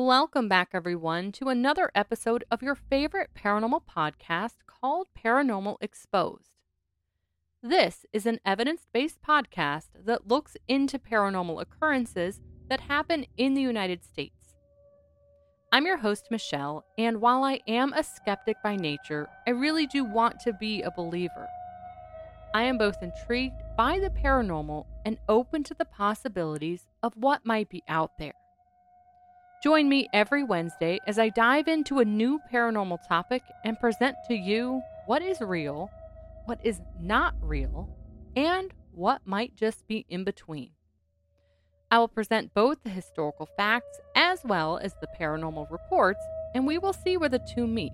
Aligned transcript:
Welcome 0.00 0.48
back, 0.48 0.68
everyone, 0.74 1.32
to 1.32 1.48
another 1.48 1.90
episode 1.92 2.44
of 2.52 2.62
your 2.62 2.76
favorite 2.76 3.30
paranormal 3.36 3.80
podcast 3.92 4.58
called 4.64 5.08
Paranormal 5.12 5.76
Exposed. 5.80 6.52
This 7.64 8.06
is 8.12 8.24
an 8.24 8.38
evidence 8.46 8.86
based 8.92 9.20
podcast 9.20 9.88
that 10.06 10.28
looks 10.28 10.56
into 10.68 11.00
paranormal 11.00 11.60
occurrences 11.60 12.40
that 12.68 12.82
happen 12.82 13.26
in 13.36 13.54
the 13.54 13.60
United 13.60 14.04
States. 14.04 14.54
I'm 15.72 15.84
your 15.84 15.96
host, 15.96 16.28
Michelle, 16.30 16.84
and 16.96 17.20
while 17.20 17.42
I 17.42 17.58
am 17.66 17.92
a 17.92 18.04
skeptic 18.04 18.58
by 18.62 18.76
nature, 18.76 19.28
I 19.48 19.50
really 19.50 19.88
do 19.88 20.04
want 20.04 20.38
to 20.44 20.52
be 20.52 20.80
a 20.80 20.92
believer. 20.92 21.48
I 22.54 22.62
am 22.62 22.78
both 22.78 23.02
intrigued 23.02 23.60
by 23.76 23.98
the 23.98 24.10
paranormal 24.10 24.86
and 25.04 25.18
open 25.28 25.64
to 25.64 25.74
the 25.74 25.84
possibilities 25.84 26.86
of 27.02 27.14
what 27.16 27.44
might 27.44 27.68
be 27.68 27.82
out 27.88 28.12
there. 28.20 28.34
Join 29.60 29.88
me 29.88 30.08
every 30.12 30.44
Wednesday 30.44 31.00
as 31.08 31.18
I 31.18 31.30
dive 31.30 31.66
into 31.66 31.98
a 31.98 32.04
new 32.04 32.38
paranormal 32.52 32.98
topic 33.08 33.42
and 33.64 33.78
present 33.80 34.14
to 34.28 34.34
you 34.34 34.80
what 35.06 35.20
is 35.20 35.40
real, 35.40 35.90
what 36.44 36.60
is 36.62 36.80
not 37.00 37.34
real, 37.40 37.88
and 38.36 38.72
what 38.92 39.20
might 39.24 39.56
just 39.56 39.88
be 39.88 40.06
in 40.08 40.22
between. 40.22 40.70
I 41.90 41.98
will 41.98 42.06
present 42.06 42.54
both 42.54 42.84
the 42.84 42.90
historical 42.90 43.48
facts 43.56 43.98
as 44.14 44.44
well 44.44 44.78
as 44.78 44.94
the 45.00 45.08
paranormal 45.18 45.72
reports, 45.72 46.20
and 46.54 46.64
we 46.64 46.78
will 46.78 46.92
see 46.92 47.16
where 47.16 47.28
the 47.28 47.44
two 47.52 47.66
meet. 47.66 47.92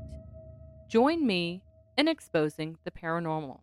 Join 0.90 1.26
me 1.26 1.62
in 1.96 2.08
exposing 2.08 2.76
the 2.84 2.90
paranormal. 2.90 3.60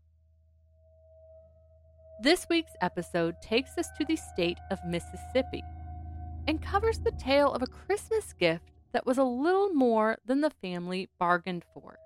This 2.24 2.48
week's 2.50 2.74
episode 2.82 3.36
takes 3.44 3.78
us 3.78 3.90
to 4.00 4.06
the 4.06 4.16
state 4.16 4.58
of 4.72 4.80
Mississippi 4.88 5.64
and 6.48 6.62
covers 6.62 7.00
the 7.00 7.12
tale 7.12 7.52
of 7.52 7.62
a 7.62 7.68
Christmas 7.68 8.34
gift 8.34 8.72
that 8.92 9.06
was 9.06 9.18
a 9.18 9.24
little 9.24 9.70
more 9.74 10.18
than 10.26 10.42
the 10.42 10.50
family 10.50 11.10
bargained 11.20 11.64
for. 11.74 11.98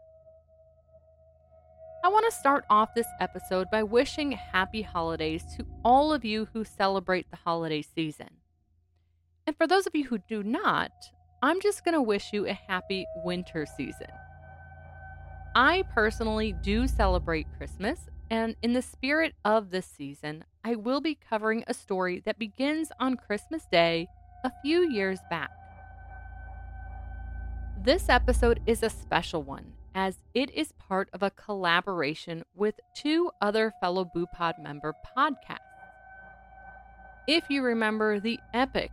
I 2.03 2.09
want 2.09 2.25
to 2.29 2.37
start 2.37 2.65
off 2.69 2.93
this 2.93 3.07
episode 3.19 3.67
by 3.71 3.81
wishing 3.81 4.31
happy 4.31 4.83
holidays 4.83 5.43
to 5.57 5.65
all 5.83 6.13
of 6.13 6.23
you 6.23 6.47
who 6.53 6.63
celebrate 6.63 7.31
the 7.31 7.37
holiday 7.37 7.81
season. 7.81 8.29
And 9.47 9.57
for 9.57 9.65
those 9.65 9.87
of 9.87 9.95
you 9.95 10.05
who 10.05 10.19
do 10.19 10.43
not, 10.43 10.91
I'm 11.41 11.59
just 11.61 11.83
going 11.83 11.93
to 11.93 12.01
wish 12.01 12.31
you 12.31 12.47
a 12.47 12.53
happy 12.53 13.05
winter 13.23 13.65
season. 13.65 14.07
I 15.55 15.83
personally 15.93 16.53
do 16.61 16.87
celebrate 16.87 17.47
Christmas, 17.57 18.01
and 18.29 18.55
in 18.61 18.73
the 18.73 18.81
spirit 18.81 19.33
of 19.43 19.71
this 19.71 19.87
season, 19.87 20.43
I 20.63 20.75
will 20.75 21.01
be 21.01 21.15
covering 21.15 21.63
a 21.65 21.73
story 21.73 22.21
that 22.25 22.37
begins 22.37 22.91
on 22.99 23.17
Christmas 23.17 23.65
Day 23.71 24.07
a 24.45 24.53
few 24.61 24.87
years 24.87 25.19
back. 25.27 25.49
This 27.83 28.09
episode 28.09 28.59
is 28.67 28.83
a 28.83 28.91
special 28.91 29.41
one 29.41 29.73
as 29.95 30.19
it 30.35 30.51
is 30.51 30.71
part 30.73 31.09
of 31.13 31.23
a 31.23 31.31
collaboration 31.31 32.43
with 32.53 32.75
two 32.93 33.31
other 33.41 33.73
fellow 33.81 34.07
BooPod 34.15 34.61
member 34.61 34.93
podcasts. 35.17 35.57
If 37.27 37.45
you 37.49 37.63
remember 37.63 38.19
the 38.19 38.39
epic 38.53 38.91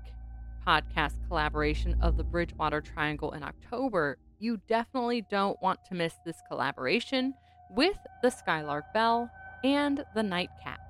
podcast 0.66 1.16
collaboration 1.28 1.98
of 2.00 2.16
the 2.16 2.24
Bridgewater 2.24 2.80
Triangle 2.80 3.32
in 3.32 3.42
October, 3.42 4.16
you 4.38 4.58
definitely 4.68 5.22
don't 5.30 5.60
want 5.60 5.80
to 5.90 5.94
miss 5.94 6.14
this 6.24 6.40
collaboration 6.48 7.34
with 7.68 7.98
the 8.22 8.30
Skylark 8.30 8.84
Belle 8.94 9.30
and 9.62 10.02
the 10.14 10.22
Nightcap. 10.22 10.81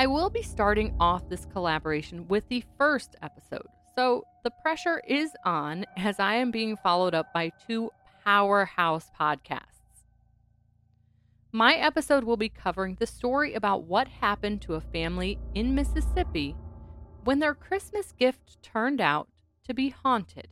I 0.00 0.06
will 0.06 0.30
be 0.30 0.40
starting 0.40 0.94
off 0.98 1.28
this 1.28 1.44
collaboration 1.44 2.26
with 2.26 2.48
the 2.48 2.64
first 2.78 3.16
episode, 3.20 3.66
so 3.94 4.24
the 4.44 4.50
pressure 4.62 5.02
is 5.06 5.32
on 5.44 5.84
as 5.94 6.18
I 6.18 6.36
am 6.36 6.50
being 6.50 6.78
followed 6.78 7.12
up 7.12 7.34
by 7.34 7.52
two 7.68 7.90
powerhouse 8.24 9.10
podcasts. 9.20 10.06
My 11.52 11.74
episode 11.74 12.24
will 12.24 12.38
be 12.38 12.48
covering 12.48 12.96
the 12.98 13.06
story 13.06 13.52
about 13.52 13.82
what 13.82 14.08
happened 14.08 14.62
to 14.62 14.72
a 14.72 14.80
family 14.80 15.38
in 15.54 15.74
Mississippi 15.74 16.56
when 17.24 17.40
their 17.40 17.54
Christmas 17.54 18.12
gift 18.12 18.62
turned 18.62 19.02
out 19.02 19.28
to 19.64 19.74
be 19.74 19.90
haunted. 19.90 20.48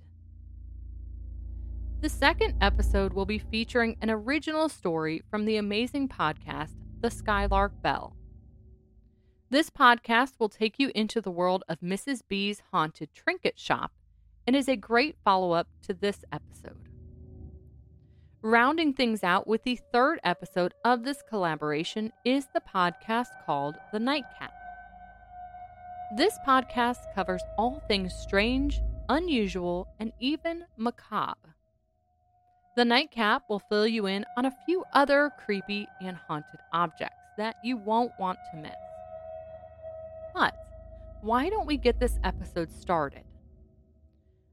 The 2.03 2.11
second 2.11 2.53
episode 2.61 3.15
will 3.15 3.25
be 3.25 3.39
featuring 3.39 3.97
an 4.03 4.11
original 4.11 4.69
story 4.69 5.23
from 5.31 5.47
the 5.47 5.57
amazing 5.57 6.11
podcast, 6.11 6.75
The 7.01 7.11
Skylark 7.11 7.81
Belle. 7.81 8.18
This 9.51 9.71
podcast 9.71 10.33
will 10.39 10.51
take 10.51 10.79
you 10.79 10.93
into 10.95 11.23
the 11.23 11.31
world 11.31 11.65
of 11.71 11.81
Mrs. 11.81 12.21
B's 12.29 12.63
haunted 12.71 13.15
trinket 13.15 13.59
shop 13.59 13.93
and 14.47 14.55
is 14.55 14.69
a 14.69 14.77
great 14.77 15.17
follow 15.25 15.53
up 15.53 15.69
to 15.87 15.95
this 15.95 16.23
episode. 16.31 16.91
Rounding 18.43 18.93
things 18.93 19.25
out 19.25 19.47
with 19.47 19.63
the 19.63 19.81
third 19.91 20.21
episode 20.23 20.75
of 20.85 21.03
this 21.03 21.23
collaboration 21.27 22.13
is 22.27 22.47
the 22.53 22.61
podcast 22.61 23.29
called 23.47 23.77
The 23.91 23.99
Nightcap. 23.99 24.53
This 26.19 26.39
podcast 26.47 26.99
covers 27.15 27.43
all 27.57 27.83
things 27.89 28.13
strange, 28.13 28.83
unusual, 29.09 29.89
and 29.99 30.13
even 30.21 30.65
macabre. 30.77 31.55
The 32.77 32.85
Nightcap 32.85 33.45
will 33.49 33.61
fill 33.61 33.89
you 33.89 34.05
in 34.05 34.27
on 34.37 34.45
a 34.45 34.57
few 34.67 34.85
other 34.93 35.31
creepy 35.43 35.87
and 36.03 36.19
haunted 36.19 36.61
objects 36.75 37.17
that 37.39 37.57
you 37.65 37.79
won't 37.79 38.13
want 38.21 38.39
to 38.53 38.59
miss. 38.59 38.88
But 40.39 40.55
why 41.21 41.49
don't 41.49 41.67
we 41.67 41.77
get 41.77 41.99
this 41.99 42.17
episode 42.23 42.71
started? 42.71 43.25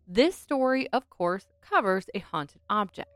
This 0.07 0.35
story, 0.35 0.87
of 0.91 1.07
course, 1.11 1.45
covers 1.61 2.07
a 2.15 2.19
haunted 2.19 2.61
object. 2.71 3.09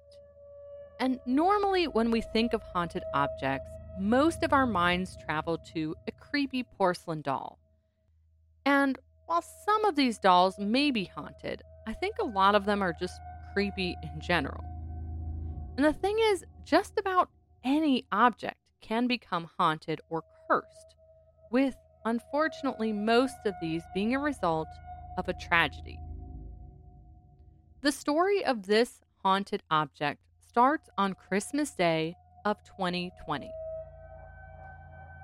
And 0.99 1.19
normally, 1.25 1.85
when 1.87 2.11
we 2.11 2.21
think 2.21 2.53
of 2.53 2.61
haunted 2.61 3.01
objects, 3.15 3.71
most 3.99 4.43
of 4.43 4.53
our 4.53 4.67
minds 4.67 5.17
travel 5.25 5.57
to 5.73 5.95
a 6.07 6.11
creepy 6.11 6.61
porcelain 6.61 7.21
doll. 7.21 7.57
And 8.65 8.99
while 9.25 9.43
some 9.65 9.85
of 9.85 9.95
these 9.95 10.19
dolls 10.19 10.59
may 10.59 10.91
be 10.91 11.05
haunted, 11.05 11.63
I 11.87 11.93
think 11.93 12.17
a 12.19 12.25
lot 12.25 12.53
of 12.53 12.65
them 12.65 12.83
are 12.83 12.93
just 12.93 13.19
creepy 13.51 13.95
in 14.03 14.21
general. 14.21 14.63
And 15.75 15.83
the 15.83 15.93
thing 15.93 16.17
is, 16.19 16.45
just 16.65 16.99
about 16.99 17.29
any 17.63 18.05
object 18.11 18.57
can 18.79 19.07
become 19.07 19.49
haunted 19.57 20.01
or 20.11 20.23
cursed, 20.47 20.95
with 21.49 21.75
unfortunately, 22.05 22.93
most 22.93 23.37
of 23.45 23.53
these 23.61 23.83
being 23.93 24.15
a 24.15 24.19
result 24.19 24.67
of 25.17 25.27
a 25.27 25.33
tragedy. 25.33 25.99
The 27.81 27.91
story 27.91 28.43
of 28.43 28.67
this 28.67 29.01
haunted 29.23 29.63
object 29.69 30.21
starts 30.47 30.89
on 30.97 31.13
Christmas 31.13 31.71
Day 31.71 32.15
of 32.45 32.57
2020. 32.63 33.51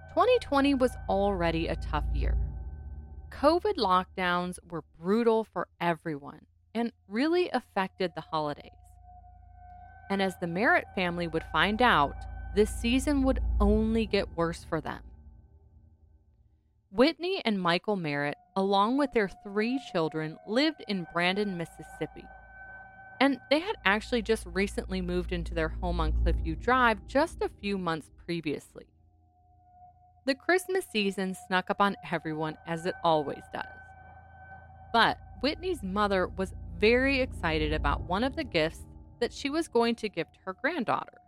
2020 0.09 0.73
was 0.75 0.91
already 1.09 1.67
a 1.67 1.75
tough 1.75 2.05
year. 2.13 2.37
COVID 3.31 3.75
lockdowns 3.75 4.59
were 4.69 4.83
brutal 4.97 5.43
for 5.43 5.67
everyone 5.81 6.45
and 6.73 6.91
really 7.09 7.49
affected 7.49 8.13
the 8.15 8.21
holidays. 8.21 8.71
And 10.09 10.21
as 10.21 10.37
the 10.39 10.47
Merritt 10.47 10.85
family 10.95 11.27
would 11.27 11.43
find 11.51 11.81
out, 11.81 12.15
this 12.55 12.69
season 12.69 13.23
would 13.23 13.41
only 13.59 14.05
get 14.05 14.37
worse 14.37 14.63
for 14.63 14.79
them. 14.79 15.01
Whitney 16.95 17.41
and 17.43 17.61
Michael 17.61 17.97
Merritt, 17.97 18.37
along 18.55 18.97
with 18.97 19.11
their 19.11 19.27
three 19.27 19.81
children, 19.91 20.37
lived 20.47 20.81
in 20.87 21.05
Brandon, 21.11 21.57
Mississippi. 21.57 22.23
And 23.19 23.37
they 23.49 23.59
had 23.59 23.75
actually 23.83 24.21
just 24.21 24.45
recently 24.45 25.01
moved 25.01 25.33
into 25.33 25.53
their 25.53 25.67
home 25.67 25.99
on 25.99 26.13
Cliffview 26.13 26.57
Drive 26.61 27.05
just 27.05 27.41
a 27.41 27.51
few 27.59 27.77
months 27.77 28.09
previously. 28.25 28.85
The 30.25 30.35
Christmas 30.35 30.85
season 30.89 31.35
snuck 31.47 31.69
up 31.69 31.81
on 31.81 31.97
everyone 32.09 32.55
as 32.65 32.85
it 32.85 32.95
always 33.03 33.43
does. 33.53 33.65
But 34.93 35.17
Whitney's 35.41 35.83
mother 35.83 36.27
was 36.27 36.53
very 36.79 37.19
excited 37.19 37.73
about 37.73 38.03
one 38.03 38.23
of 38.23 38.37
the 38.37 38.45
gifts 38.45 38.85
that 39.19 39.33
she 39.33 39.49
was 39.49 39.67
going 39.67 39.95
to 39.95 40.07
give 40.07 40.31
to 40.31 40.39
her 40.45 40.55
granddaughter, 40.61 41.19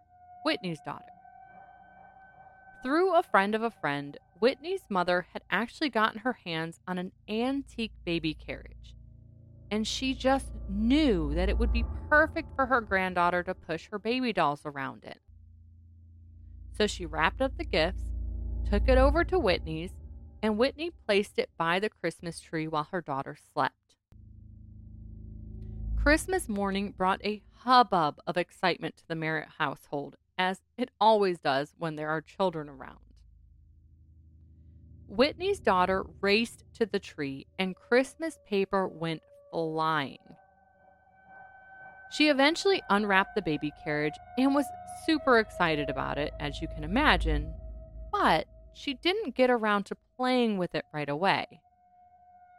Whitney's 0.46 0.80
daughter. 0.86 1.04
Through 2.84 3.16
a 3.16 3.24
friend 3.24 3.54
of 3.54 3.64
a 3.64 3.72
friend, 3.72 4.18
Whitney's 4.40 4.84
mother 4.90 5.28
had 5.34 5.44
actually 5.50 5.90
gotten 5.90 6.22
her 6.22 6.40
hands 6.46 6.80
on 6.88 6.98
an 6.98 7.12
antique 7.28 7.94
baby 8.06 8.34
carriage, 8.34 8.96
and 9.72 9.88
she 9.88 10.14
just 10.14 10.52
knew 10.70 11.34
that 11.34 11.50
it 11.50 11.58
would 11.58 11.74
be 11.74 11.86
perfect 12.10 12.56
for 12.56 12.66
her 12.68 12.82
granddaughter 12.82 13.44
to 13.44 13.56
push 13.56 13.90
her 13.90 14.00
baby 14.00 14.34
dolls 14.34 14.62
around 14.66 15.04
in. 15.04 15.16
So 16.78 16.88
she 16.88 17.06
wrapped 17.06 17.42
up 17.42 17.58
the 17.58 17.66
gifts, 17.66 18.04
took 18.70 18.88
it 18.88 18.98
over 18.98 19.24
to 19.24 19.40
Whitney's, 19.40 19.92
and 20.44 20.58
Whitney 20.58 20.92
placed 21.06 21.40
it 21.40 21.50
by 21.58 21.80
the 21.80 21.90
Christmas 21.90 22.40
tree 22.40 22.68
while 22.68 22.88
her 22.92 23.02
daughter 23.02 23.36
slept. 23.54 23.74
Christmas 25.96 26.48
morning 26.48 26.94
brought 26.96 27.26
a 27.26 27.42
hubbub 27.64 28.20
of 28.28 28.38
excitement 28.38 28.98
to 28.98 29.08
the 29.08 29.16
Merritt 29.16 29.50
household, 29.58 30.16
as 30.38 30.62
it 30.78 30.90
always 31.02 31.40
does 31.40 31.74
when 31.78 31.96
there 31.96 32.10
are 32.10 32.22
children 32.22 32.70
around. 32.70 33.00
Whitney's 35.08 35.60
daughter 35.60 36.06
raced 36.22 36.66
to 36.76 36.86
the 36.86 37.00
tree, 37.00 37.48
and 37.58 37.76
Christmas 37.76 38.38
paper 38.48 38.88
went 38.88 39.22
flying. 39.52 40.18
She 42.12 42.30
eventually 42.30 42.82
unwrapped 42.90 43.36
the 43.36 43.42
baby 43.42 43.72
carriage 43.84 44.14
and 44.38 44.54
was 44.54 44.66
super 45.06 45.40
excited 45.40 45.90
about 45.90 46.18
it, 46.18 46.34
as 46.40 46.62
you 46.62 46.68
can 46.68 46.84
imagine, 46.84 47.54
but 48.12 48.48
she 48.74 48.94
didn't 48.94 49.36
get 49.36 49.50
around 49.50 49.86
to 49.86 49.98
playing 50.18 50.58
with 50.58 50.76
it 50.76 50.86
right 50.94 51.10
away. 51.10 51.62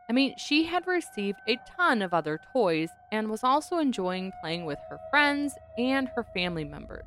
I 0.08 0.14
mean, 0.14 0.34
she 0.38 0.64
had 0.64 0.86
received 0.86 1.38
a 1.46 1.58
ton 1.76 2.00
of 2.00 2.14
other 2.14 2.40
toys 2.52 2.88
and 3.12 3.28
was 3.28 3.44
also 3.44 3.78
enjoying 3.78 4.32
playing 4.40 4.64
with 4.64 4.78
her 4.88 4.98
friends 5.10 5.52
and 5.76 6.08
her 6.16 6.24
family 6.34 6.64
members. 6.64 7.04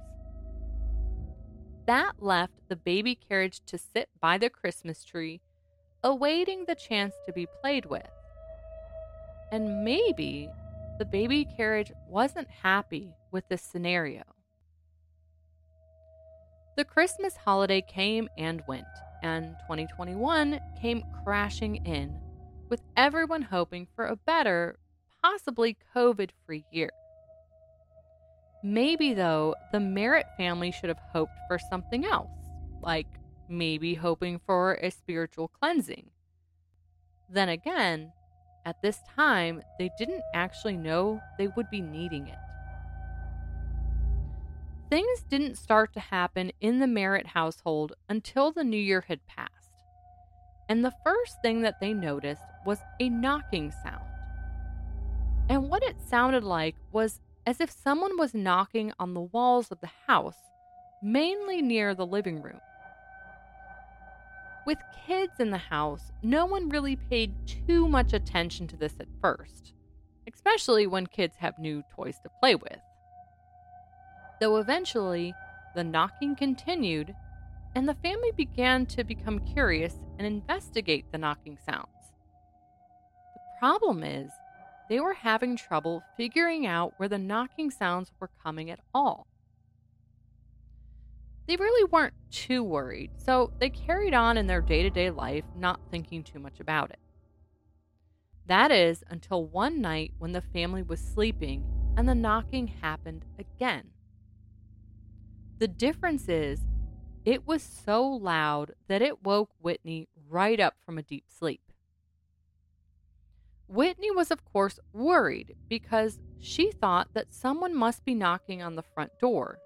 That 1.92 2.24
left 2.24 2.54
the 2.70 2.78
baby 2.78 3.16
carriage 3.16 3.60
to 3.66 3.78
sit 3.78 4.08
by 4.22 4.38
the 4.38 4.50
Christmas 4.50 5.04
tree, 5.04 5.42
awaiting 6.02 6.64
the 6.64 6.74
chance 6.74 7.14
to 7.26 7.34
be 7.34 7.46
played 7.60 7.86
with. 7.86 8.08
And 9.52 9.84
maybe 9.84 10.50
the 11.00 11.04
baby 11.04 11.44
carriage 11.44 11.92
wasn't 12.08 12.48
happy 12.48 13.14
with 13.32 13.46
this 13.50 13.62
scenario. 13.62 14.24
The 16.78 16.86
Christmas 16.86 17.36
holiday 17.36 17.82
came 17.82 18.30
and 18.38 18.64
went, 18.70 18.86
and 19.22 19.58
2021 19.64 20.62
came 20.82 21.04
crashing 21.26 21.86
in, 21.86 22.18
with 22.70 22.82
everyone 22.96 23.42
hoping 23.42 23.86
for 23.98 24.06
a 24.06 24.16
better, 24.16 24.80
possibly 25.22 25.76
COVID 25.94 26.30
free 26.46 26.64
year. 26.72 26.92
Maybe, 28.64 29.14
though, 29.14 29.56
the 29.72 29.80
Merritt 29.80 30.28
family 30.38 30.72
should 30.72 30.90
have 30.90 31.02
hoped 31.12 31.34
for 31.48 31.58
something 31.58 32.06
else, 32.06 32.30
like 32.82 33.08
maybe 33.50 33.96
hoping 33.96 34.40
for 34.46 34.76
a 34.76 34.92
spiritual 34.92 35.48
cleansing. 35.48 36.10
Then 37.30 37.50
again, 37.50 38.12
at 38.66 38.82
this 38.82 39.00
time, 39.16 39.64
they 39.80 39.90
didn't 39.98 40.22
actually 40.34 40.78
know 40.78 41.20
they 41.38 41.48
would 41.48 41.70
be 41.72 41.82
needing 41.82 42.28
it. 42.28 42.38
Things 44.90 45.24
didn't 45.30 45.58
start 45.58 45.94
to 45.94 46.00
happen 46.00 46.52
in 46.60 46.80
the 46.80 46.88
Merritt 46.88 47.28
household 47.28 47.94
until 48.10 48.52
the 48.52 48.64
new 48.64 48.78
year 48.78 49.06
had 49.08 49.26
passed. 49.26 49.72
And 50.68 50.86
the 50.86 50.94
first 51.04 51.42
thing 51.42 51.62
that 51.62 51.80
they 51.80 51.94
noticed 51.94 52.44
was 52.66 52.80
a 53.00 53.10
knocking 53.10 53.72
sound. 53.84 54.04
And 55.50 55.70
what 55.70 55.84
it 55.84 55.96
sounded 56.08 56.44
like 56.44 56.76
was 56.92 57.22
as 57.46 57.60
if 57.60 57.72
someone 57.72 58.18
was 58.18 58.34
knocking 58.34 58.94
on 59.00 59.14
the 59.14 59.22
walls 59.22 59.72
of 59.72 59.80
the 59.82 59.90
house, 60.08 60.38
mainly 61.02 61.62
near 61.62 61.96
the 61.96 62.06
living 62.06 62.42
room. 62.42 62.60
With 64.66 64.78
kids 65.08 65.40
in 65.40 65.50
the 65.50 65.58
house, 65.58 66.12
no 66.22 66.46
one 66.46 66.70
really 66.70 66.96
paid 66.96 67.34
too 67.48 67.88
much 67.88 68.14
attention 68.14 68.68
to 68.68 68.78
this 68.78 68.94
at 69.00 69.08
first, 69.20 69.74
especially 70.32 70.86
when 70.86 71.08
kids 71.08 71.36
have 71.38 71.58
new 71.58 71.84
toys 71.96 72.20
to 72.24 72.30
play 72.40 72.54
with. 72.54 72.80
Though 74.40 74.58
eventually, 74.58 75.34
the 75.76 75.84
knocking 75.84 76.36
continued, 76.36 77.16
and 77.74 77.88
the 77.88 77.96
family 77.96 78.32
began 78.36 78.86
to 78.88 79.04
become 79.04 79.40
curious 79.40 79.96
and 80.20 80.28
investigate 80.28 81.06
the 81.12 81.18
knocking 81.18 81.58
sounds. 81.66 81.88
The 83.34 83.60
problem 83.60 84.04
is, 84.04 84.30
they 84.92 85.00
were 85.00 85.14
having 85.14 85.56
trouble 85.56 86.04
figuring 86.18 86.68
out 86.68 86.94
where 86.98 87.08
the 87.08 87.18
knocking 87.18 87.72
sounds 87.72 88.12
were 88.20 88.30
coming 88.44 88.70
at 88.70 88.82
all. 88.94 89.26
They 91.48 91.56
really 91.56 91.90
weren't 91.90 92.14
too 92.30 92.62
worried, 92.62 93.12
so 93.16 93.54
they 93.58 93.70
carried 93.70 94.14
on 94.14 94.36
in 94.36 94.48
their 94.48 94.60
day 94.60 94.84
to 94.84 94.90
day 94.90 95.10
life, 95.10 95.46
not 95.56 95.80
thinking 95.90 96.24
too 96.26 96.40
much 96.40 96.60
about 96.60 96.90
it. 96.92 97.00
That 98.48 98.70
is 98.70 99.02
until 99.10 99.46
one 99.46 99.80
night 99.80 100.12
when 100.18 100.34
the 100.34 100.42
family 100.42 100.84
was 100.84 101.00
sleeping 101.00 101.64
and 101.96 102.06
the 102.06 102.14
knocking 102.14 102.68
happened 102.68 103.24
again. 103.40 103.92
The 105.60 105.70
difference 105.70 106.28
is, 106.28 106.66
it 107.24 107.48
was 107.48 107.64
so 107.64 108.06
loud 108.06 108.74
that 108.90 109.02
it 109.02 109.24
woke 109.24 109.52
Whitney 109.58 110.10
right 110.28 110.60
up 110.60 110.76
from 110.86 110.98
a 110.98 111.04
deep 111.04 111.24
sleep. 111.30 111.71
Whitney 113.72 114.12
was, 114.12 114.32
of 114.32 114.44
course, 114.44 114.82
worried 114.92 115.56
because 115.70 116.20
she 116.40 116.72
thought 116.72 117.08
that 117.14 117.34
someone 117.34 117.74
must 117.74 118.04
be 118.04 118.14
knocking 118.14 118.62
on 118.62 118.76
the 118.76 118.84
front 118.84 119.18
door, 119.18 119.60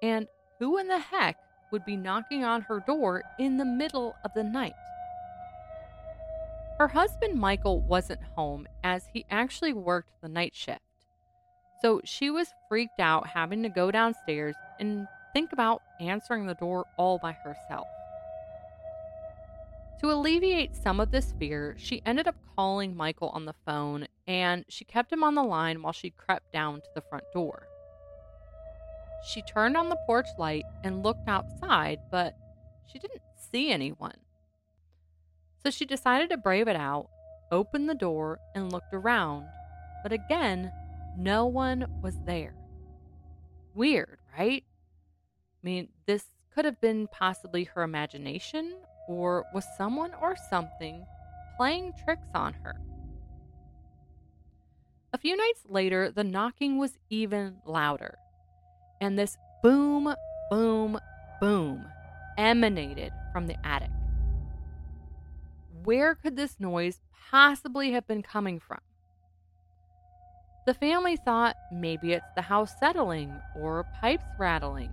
and 0.00 0.26
who 0.58 0.78
in 0.78 0.88
the 0.88 0.98
heck 0.98 1.36
would 1.70 1.84
be 1.84 1.94
knocking 1.94 2.44
on 2.44 2.62
her 2.62 2.80
door 2.86 3.22
in 3.38 3.58
the 3.58 3.66
middle 3.66 4.16
of 4.24 4.30
the 4.34 4.42
night? 4.42 4.72
Her 6.78 6.88
husband 6.88 7.38
Michael 7.38 7.82
wasn't 7.82 8.22
home 8.22 8.66
as 8.82 9.04
he 9.12 9.26
actually 9.30 9.74
worked 9.74 10.22
the 10.22 10.28
night 10.30 10.54
shift. 10.54 10.80
So 11.82 12.00
she 12.04 12.30
was 12.30 12.54
freaked 12.70 13.00
out 13.00 13.26
having 13.26 13.62
to 13.64 13.68
go 13.68 13.90
downstairs 13.90 14.54
and 14.80 15.06
think 15.34 15.52
about 15.52 15.82
answering 16.00 16.46
the 16.46 16.54
door 16.54 16.86
all 16.96 17.18
by 17.18 17.32
herself. 17.32 17.86
To 20.02 20.10
alleviate 20.10 20.74
some 20.74 20.98
of 20.98 21.12
this 21.12 21.32
fear, 21.38 21.76
she 21.78 22.02
ended 22.04 22.26
up 22.26 22.34
calling 22.56 22.96
Michael 22.96 23.28
on 23.28 23.44
the 23.44 23.54
phone 23.64 24.08
and 24.26 24.64
she 24.68 24.84
kept 24.84 25.12
him 25.12 25.22
on 25.22 25.36
the 25.36 25.44
line 25.44 25.80
while 25.80 25.92
she 25.92 26.10
crept 26.10 26.52
down 26.52 26.80
to 26.80 26.88
the 26.96 27.02
front 27.02 27.22
door. 27.32 27.68
She 29.32 29.42
turned 29.42 29.76
on 29.76 29.90
the 29.90 29.98
porch 30.04 30.26
light 30.38 30.64
and 30.82 31.04
looked 31.04 31.28
outside, 31.28 32.00
but 32.10 32.36
she 32.92 32.98
didn't 32.98 33.22
see 33.52 33.70
anyone. 33.70 34.16
So 35.62 35.70
she 35.70 35.84
decided 35.84 36.30
to 36.30 36.36
brave 36.36 36.66
it 36.66 36.74
out, 36.74 37.08
opened 37.52 37.88
the 37.88 37.94
door, 37.94 38.40
and 38.56 38.72
looked 38.72 38.92
around. 38.92 39.46
But 40.02 40.10
again, 40.10 40.72
no 41.16 41.46
one 41.46 41.86
was 42.02 42.16
there. 42.26 42.56
Weird, 43.72 44.18
right? 44.36 44.64
I 44.66 45.60
mean, 45.62 45.90
this 46.06 46.24
could 46.52 46.64
have 46.64 46.80
been 46.80 47.06
possibly 47.06 47.62
her 47.62 47.82
imagination, 47.84 48.74
or 49.08 49.44
was 49.54 49.64
someone 49.76 50.12
or 50.20 50.36
something 50.50 51.04
playing 51.56 51.92
tricks 52.04 52.28
on 52.34 52.54
her. 52.54 52.74
A 55.12 55.18
few 55.18 55.36
nights 55.36 55.60
later, 55.68 56.10
the 56.10 56.24
knocking 56.24 56.78
was 56.78 56.98
even 57.10 57.56
louder 57.66 58.16
and 59.02 59.18
this 59.18 59.36
boom, 59.62 60.14
boom, 60.50 60.98
boom 61.40 61.84
emanated 62.38 63.12
from 63.32 63.46
the 63.46 63.56
attic. 63.66 63.90
Where 65.84 66.14
could 66.14 66.36
this 66.36 66.60
noise 66.60 67.00
possibly 67.30 67.92
have 67.92 68.06
been 68.06 68.22
coming 68.22 68.60
from? 68.60 68.78
The 70.66 70.74
family 70.74 71.16
thought 71.16 71.56
maybe 71.72 72.12
it's 72.12 72.24
the 72.36 72.42
house 72.42 72.72
settling 72.78 73.34
or 73.56 73.84
pipes 74.00 74.24
rattling. 74.38 74.92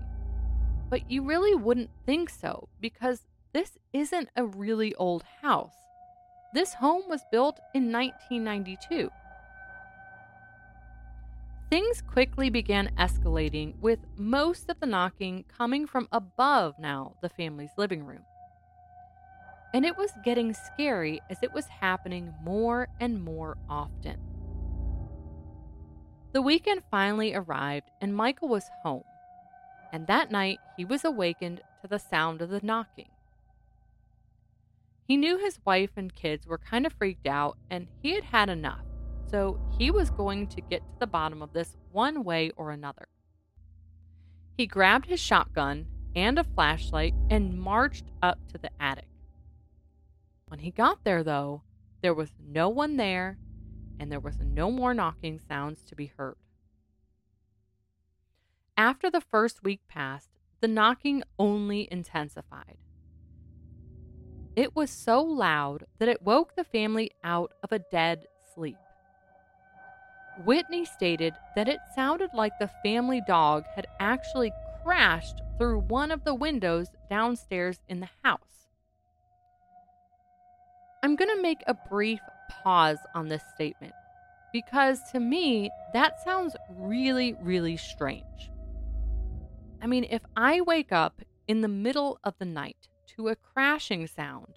But 0.90 1.12
you 1.12 1.24
really 1.24 1.54
wouldn't 1.54 1.92
think 2.08 2.32
so 2.32 2.68
because 2.82 3.22
this 3.54 3.78
isn't 3.94 4.30
a 4.36 4.46
really 4.46 4.94
old 4.96 5.24
house. 5.42 5.74
This 6.54 6.76
home 6.76 7.04
was 7.08 7.22
built 7.32 7.60
in 7.74 7.92
1992. 7.92 9.10
Things 11.70 12.02
quickly 12.02 12.50
began 12.50 12.92
escalating, 12.98 13.78
with 13.80 14.00
most 14.18 14.70
of 14.70 14.80
the 14.80 14.88
knocking 14.88 15.46
coming 15.48 15.86
from 15.86 16.08
above 16.12 16.74
now 16.80 17.14
the 17.22 17.30
family's 17.30 17.70
living 17.78 18.06
room. 18.06 18.24
And 19.74 19.86
it 19.86 19.96
was 19.96 20.10
getting 20.26 20.56
scary 20.56 21.22
as 21.30 21.38
it 21.44 21.54
was 21.54 21.68
happening 21.68 22.34
more 22.44 22.88
and 23.00 23.24
more 23.24 23.58
often. 23.70 24.18
The 26.34 26.42
weekend 26.42 26.82
finally 26.90 27.36
arrived, 27.36 27.90
and 28.02 28.16
Michael 28.16 28.48
was 28.48 28.70
home. 28.84 29.04
And 29.92 30.08
that 30.08 30.32
night, 30.32 30.60
he 30.76 30.86
was 30.86 31.06
awakened 31.06 31.62
to 31.82 31.88
the 31.88 32.00
sound 32.00 32.42
of 32.42 32.50
the 32.50 32.62
knocking. 32.64 33.10
He 35.10 35.18
knew 35.18 35.40
his 35.40 35.60
wife 35.66 35.90
and 35.96 36.14
kids 36.14 36.46
were 36.46 36.60
kind 36.60 36.86
of 36.86 36.94
freaked 36.94 37.26
out, 37.26 37.58
and 37.72 37.88
he 38.04 38.14
had 38.14 38.26
had 38.26 38.48
enough. 38.48 38.86
So 39.32 39.60
he 39.76 39.90
was 39.90 40.12
going 40.12 40.46
to 40.50 40.62
get 40.62 40.88
to 40.88 41.00
the 41.00 41.08
bottom 41.08 41.42
of 41.42 41.52
this 41.52 41.76
one 41.92 42.24
way 42.24 42.52
or 42.56 42.70
another. 42.70 43.08
He 44.56 44.68
grabbed 44.68 45.08
his 45.08 45.20
shotgun 45.20 45.88
and 46.16 46.38
a 46.38 46.44
flashlight 46.44 47.16
and 47.32 47.60
marched 47.60 48.06
up 48.22 48.38
to 48.50 48.60
the 48.60 48.70
attic. 48.80 49.08
When 50.46 50.60
he 50.60 50.70
got 50.70 51.04
there, 51.04 51.24
though, 51.24 51.64
there 52.02 52.14
was 52.14 52.30
no 52.40 52.70
one 52.70 52.98
there 52.98 53.40
and 54.00 54.12
there 54.12 54.20
was 54.20 54.38
no 54.40 54.70
more 54.70 54.94
knocking 54.94 55.40
sounds 55.40 55.84
to 55.86 55.96
be 55.96 56.12
heard. 56.18 56.38
After 58.78 59.10
the 59.10 59.22
first 59.22 59.64
week 59.64 59.82
passed, 59.88 60.30
the 60.62 60.68
knocking 60.68 61.24
only 61.40 61.88
intensified. 61.90 62.78
It 64.60 64.76
was 64.76 64.90
so 64.90 65.22
loud 65.22 65.86
that 66.00 66.10
it 66.10 66.22
woke 66.22 66.58
the 66.58 66.66
family 66.66 67.12
out 67.24 67.54
of 67.64 67.72
a 67.72 67.80
dead 67.80 68.28
sleep. 68.54 68.76
Whitney 70.44 70.84
stated 70.84 71.34
that 71.56 71.70
it 71.70 71.80
sounded 71.96 72.32
like 72.34 72.52
the 72.60 72.70
family 72.84 73.22
dog 73.26 73.64
had 73.74 73.88
actually 74.02 74.52
crashed 74.84 75.42
through 75.58 75.80
one 75.88 76.12
of 76.12 76.26
the 76.26 76.36
windows 76.36 76.88
downstairs 77.10 77.80
in 77.88 78.02
the 78.02 78.10
house. 78.22 78.68
I'm 81.04 81.16
going 81.16 81.34
to 81.34 81.42
make 81.42 81.64
a 81.66 81.78
brief 81.90 82.20
pause 82.62 83.00
on 83.16 83.30
this 83.30 83.44
statement 83.56 83.94
because 84.52 85.00
to 85.14 85.22
me, 85.22 85.70
that 85.94 86.22
sounds 86.22 86.58
really, 86.78 87.34
really 87.42 87.78
strange. 87.78 88.52
I 89.82 89.88
mean, 89.88 90.06
if 90.10 90.24
I 90.36 90.60
wake 90.60 90.92
up 90.92 91.22
in 91.48 91.62
the 91.62 91.70
middle 91.70 92.20
of 92.26 92.34
the 92.40 92.46
night 92.46 92.89
to 93.20 93.28
a 93.28 93.36
crashing 93.36 94.08
sound, 94.08 94.56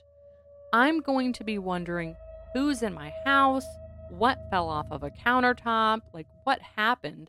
I'm 0.73 1.01
going 1.01 1.33
to 1.33 1.43
be 1.43 1.59
wondering 1.59 2.15
who's 2.55 2.83
in 2.83 2.95
my 2.95 3.13
house, 3.25 3.67
what 4.09 4.39
fell 4.51 4.69
off 4.69 4.87
of 4.93 5.03
a 5.03 5.11
countertop, 5.11 6.03
like 6.15 6.29
what 6.45 6.61
happened. 6.77 7.29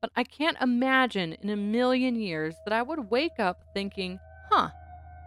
But 0.00 0.12
I 0.16 0.24
can't 0.24 0.56
imagine 0.62 1.34
in 1.42 1.50
a 1.50 1.56
million 1.56 2.16
years 2.16 2.54
that 2.64 2.72
I 2.72 2.80
would 2.80 3.10
wake 3.10 3.38
up 3.38 3.64
thinking, 3.74 4.18
huh, 4.50 4.70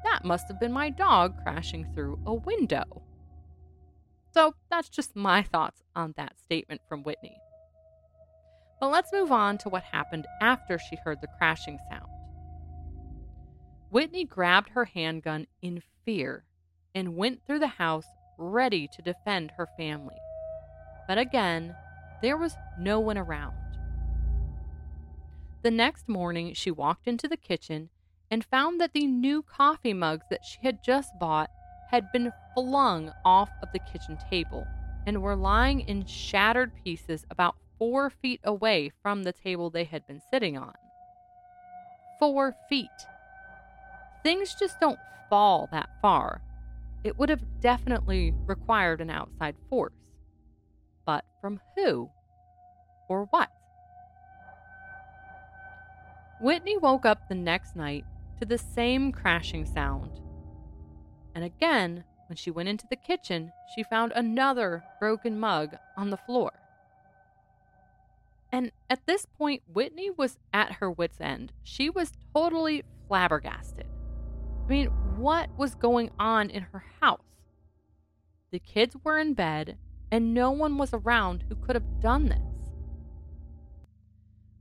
that 0.03 0.25
must 0.25 0.47
have 0.47 0.59
been 0.59 0.73
my 0.73 0.89
dog 0.89 1.35
crashing 1.43 1.85
through 1.93 2.19
a 2.25 2.33
window. 2.33 3.03
So 4.33 4.55
that's 4.71 4.89
just 4.89 5.15
my 5.15 5.43
thoughts 5.43 5.83
on 5.95 6.15
that 6.17 6.39
statement 6.39 6.81
from 6.89 7.03
Whitney. 7.03 7.37
But 8.79 8.89
let's 8.89 9.13
move 9.13 9.31
on 9.31 9.59
to 9.59 9.69
what 9.69 9.83
happened 9.83 10.25
after 10.41 10.79
she 10.79 10.97
heard 11.03 11.21
the 11.21 11.27
crashing 11.37 11.77
sound. 11.91 12.09
Whitney 13.91 14.23
grabbed 14.23 14.69
her 14.69 14.85
handgun 14.85 15.47
in 15.61 15.81
fear 16.05 16.43
and 16.93 17.15
went 17.15 17.45
through 17.45 17.59
the 17.59 17.67
house 17.67 18.05
ready 18.37 18.87
to 18.87 19.01
defend 19.01 19.51
her 19.51 19.67
family. 19.77 20.17
But 21.07 21.17
again, 21.17 21.75
there 22.21 22.37
was 22.37 22.53
no 22.79 22.99
one 22.99 23.17
around. 23.17 23.55
The 25.63 25.71
next 25.71 26.07
morning, 26.07 26.53
she 26.53 26.71
walked 26.71 27.07
into 27.07 27.27
the 27.27 27.35
kitchen 27.35 27.89
and 28.31 28.45
found 28.45 28.79
that 28.79 28.93
the 28.93 29.07
new 29.07 29.41
coffee 29.41 29.93
mugs 29.93 30.25
that 30.29 30.45
she 30.45 30.59
had 30.63 30.83
just 30.83 31.11
bought 31.19 31.49
had 31.89 32.11
been 32.11 32.31
flung 32.53 33.11
off 33.25 33.49
of 33.63 33.69
the 33.73 33.79
kitchen 33.79 34.17
table 34.29 34.65
and 35.07 35.21
were 35.21 35.35
lying 35.35 35.81
in 35.81 36.05
shattered 36.05 36.71
pieces 36.83 37.25
about 37.31 37.55
four 37.79 38.09
feet 38.09 38.39
away 38.43 38.91
from 39.01 39.23
the 39.23 39.33
table 39.33 39.69
they 39.69 39.85
had 39.85 40.05
been 40.05 40.21
sitting 40.31 40.57
on. 40.57 40.73
Four 42.19 42.55
feet. 42.69 42.87
Things 44.23 44.55
just 44.59 44.79
don't 44.79 44.99
fall 45.29 45.69
that 45.71 45.89
far. 46.01 46.41
It 47.03 47.17
would 47.17 47.29
have 47.29 47.61
definitely 47.61 48.33
required 48.45 48.99
an 49.01 49.09
outside 49.09 49.55
force. 49.69 49.93
But 51.05 51.23
from 51.41 51.59
who? 51.75 52.09
Or 53.07 53.25
what? 53.25 53.49
Whitney 56.41 56.77
woke 56.77 57.05
up 57.05 57.27
the 57.27 57.35
next 57.35 57.75
night 57.75 58.05
to 58.39 58.45
the 58.45 58.57
same 58.57 59.11
crashing 59.11 59.65
sound. 59.65 60.21
And 61.35 61.43
again, 61.43 62.03
when 62.27 62.35
she 62.37 62.51
went 62.51 62.69
into 62.69 62.87
the 62.89 62.95
kitchen, 62.95 63.51
she 63.75 63.83
found 63.83 64.11
another 64.13 64.83
broken 64.99 65.39
mug 65.39 65.75
on 65.97 66.09
the 66.09 66.17
floor. 66.17 66.51
And 68.51 68.71
at 68.89 69.05
this 69.05 69.25
point, 69.25 69.63
Whitney 69.71 70.09
was 70.09 70.37
at 70.53 70.73
her 70.73 70.89
wits' 70.89 71.21
end. 71.21 71.51
She 71.63 71.89
was 71.89 72.11
totally 72.33 72.83
flabbergasted. 73.07 73.85
I 74.69 74.71
mean, 74.71 74.87
what 75.17 75.49
was 75.57 75.73
going 75.73 76.11
on 76.19 76.51
in 76.51 76.61
her 76.61 76.83
house? 77.01 77.23
The 78.51 78.59
kids 78.59 78.95
were 79.03 79.17
in 79.17 79.33
bed, 79.33 79.79
and 80.11 80.31
no 80.31 80.51
one 80.51 80.77
was 80.77 80.93
around 80.93 81.43
who 81.49 81.55
could 81.55 81.75
have 81.75 81.99
done 81.99 82.29
this. 82.29 82.39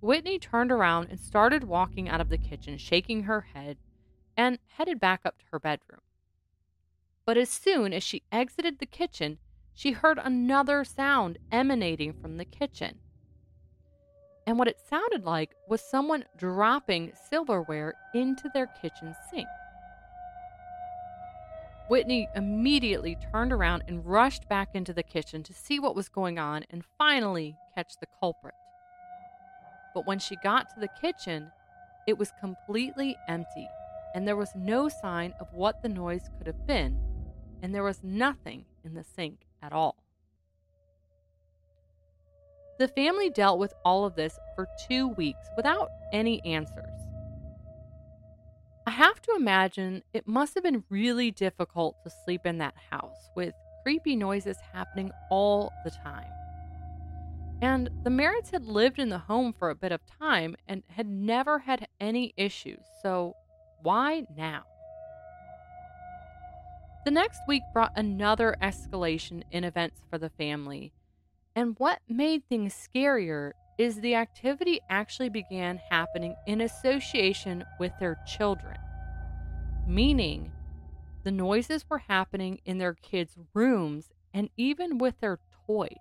Whitney 0.00 0.38
turned 0.38 0.72
around 0.72 1.08
and 1.10 1.20
started 1.20 1.64
walking 1.64 2.08
out 2.08 2.22
of 2.22 2.30
the 2.30 2.38
kitchen, 2.38 2.78
shaking 2.78 3.24
her 3.24 3.48
head, 3.52 3.76
and 4.34 4.58
headed 4.68 4.98
back 4.98 5.20
up 5.26 5.38
to 5.40 5.44
her 5.52 5.58
bedroom. 5.58 6.00
But 7.26 7.36
as 7.36 7.50
soon 7.50 7.92
as 7.92 8.02
she 8.02 8.22
exited 8.32 8.78
the 8.78 8.86
kitchen, 8.86 9.36
she 9.74 9.92
heard 9.92 10.18
another 10.18 10.84
sound 10.84 11.36
emanating 11.52 12.14
from 12.14 12.38
the 12.38 12.46
kitchen. 12.46 13.00
And 14.46 14.58
what 14.58 14.68
it 14.68 14.80
sounded 14.88 15.24
like 15.24 15.50
was 15.68 15.82
someone 15.82 16.24
dropping 16.38 17.12
silverware 17.28 17.92
into 18.14 18.48
their 18.54 18.68
kitchen 18.80 19.14
sink. 19.30 19.46
Whitney 21.88 22.28
immediately 22.34 23.16
turned 23.32 23.52
around 23.52 23.84
and 23.88 24.04
rushed 24.04 24.48
back 24.48 24.74
into 24.74 24.92
the 24.92 25.02
kitchen 25.02 25.42
to 25.44 25.54
see 25.54 25.78
what 25.78 25.96
was 25.96 26.08
going 26.08 26.38
on 26.38 26.64
and 26.70 26.84
finally 26.98 27.56
catch 27.74 27.94
the 27.98 28.06
culprit. 28.20 28.54
But 29.94 30.06
when 30.06 30.18
she 30.18 30.36
got 30.42 30.68
to 30.70 30.80
the 30.80 30.88
kitchen, 31.00 31.50
it 32.06 32.18
was 32.18 32.32
completely 32.40 33.16
empty, 33.26 33.68
and 34.14 34.28
there 34.28 34.36
was 34.36 34.50
no 34.54 34.88
sign 34.88 35.32
of 35.40 35.48
what 35.52 35.82
the 35.82 35.88
noise 35.88 36.28
could 36.36 36.46
have 36.46 36.66
been, 36.66 36.98
and 37.62 37.74
there 37.74 37.82
was 37.82 38.02
nothing 38.02 38.66
in 38.84 38.94
the 38.94 39.04
sink 39.04 39.40
at 39.62 39.72
all. 39.72 39.96
The 42.78 42.88
family 42.88 43.28
dealt 43.28 43.58
with 43.58 43.74
all 43.84 44.04
of 44.04 44.14
this 44.14 44.38
for 44.54 44.68
two 44.88 45.08
weeks 45.08 45.48
without 45.56 45.88
any 46.12 46.40
answers. 46.44 46.87
Have 48.98 49.22
to 49.22 49.36
imagine 49.36 50.02
it 50.12 50.26
must 50.26 50.56
have 50.56 50.64
been 50.64 50.82
really 50.90 51.30
difficult 51.30 52.02
to 52.02 52.10
sleep 52.24 52.40
in 52.44 52.58
that 52.58 52.74
house 52.90 53.30
with 53.36 53.54
creepy 53.84 54.16
noises 54.16 54.56
happening 54.72 55.12
all 55.30 55.72
the 55.84 55.92
time. 55.92 56.26
And 57.62 57.90
the 58.02 58.10
Merritts 58.10 58.50
had 58.50 58.66
lived 58.66 58.98
in 58.98 59.08
the 59.08 59.18
home 59.18 59.52
for 59.56 59.70
a 59.70 59.76
bit 59.76 59.92
of 59.92 60.00
time 60.18 60.56
and 60.66 60.82
had 60.88 61.06
never 61.06 61.60
had 61.60 61.86
any 62.00 62.34
issues, 62.36 62.80
so 63.00 63.36
why 63.82 64.26
now? 64.36 64.64
The 67.04 67.12
next 67.12 67.38
week 67.46 67.62
brought 67.72 67.92
another 67.94 68.56
escalation 68.60 69.44
in 69.52 69.62
events 69.62 70.02
for 70.10 70.18
the 70.18 70.30
family. 70.30 70.92
And 71.54 71.76
what 71.78 72.00
made 72.08 72.48
things 72.48 72.74
scarier 72.74 73.52
is 73.78 74.00
the 74.00 74.16
activity 74.16 74.80
actually 74.90 75.28
began 75.28 75.80
happening 75.88 76.34
in 76.48 76.62
association 76.62 77.64
with 77.78 77.92
their 78.00 78.18
children, 78.26 78.76
meaning 79.88 80.52
the 81.24 81.32
noises 81.32 81.84
were 81.88 81.98
happening 81.98 82.60
in 82.64 82.78
their 82.78 82.94
kids' 82.94 83.36
rooms 83.54 84.10
and 84.32 84.50
even 84.56 84.98
with 84.98 85.18
their 85.20 85.40
toys. 85.66 85.96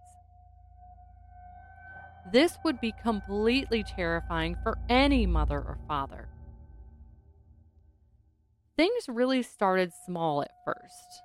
This 2.31 2.57
would 2.65 2.81
be 2.81 2.93
completely 3.01 3.83
terrifying 3.83 4.57
for 4.61 4.77
any 4.89 5.25
mother 5.25 5.59
or 5.59 5.77
father. 5.87 6.27
Things 8.75 9.05
really 9.07 9.41
started 9.41 9.91
small 10.05 10.41
at 10.41 10.51
first. 10.65 11.23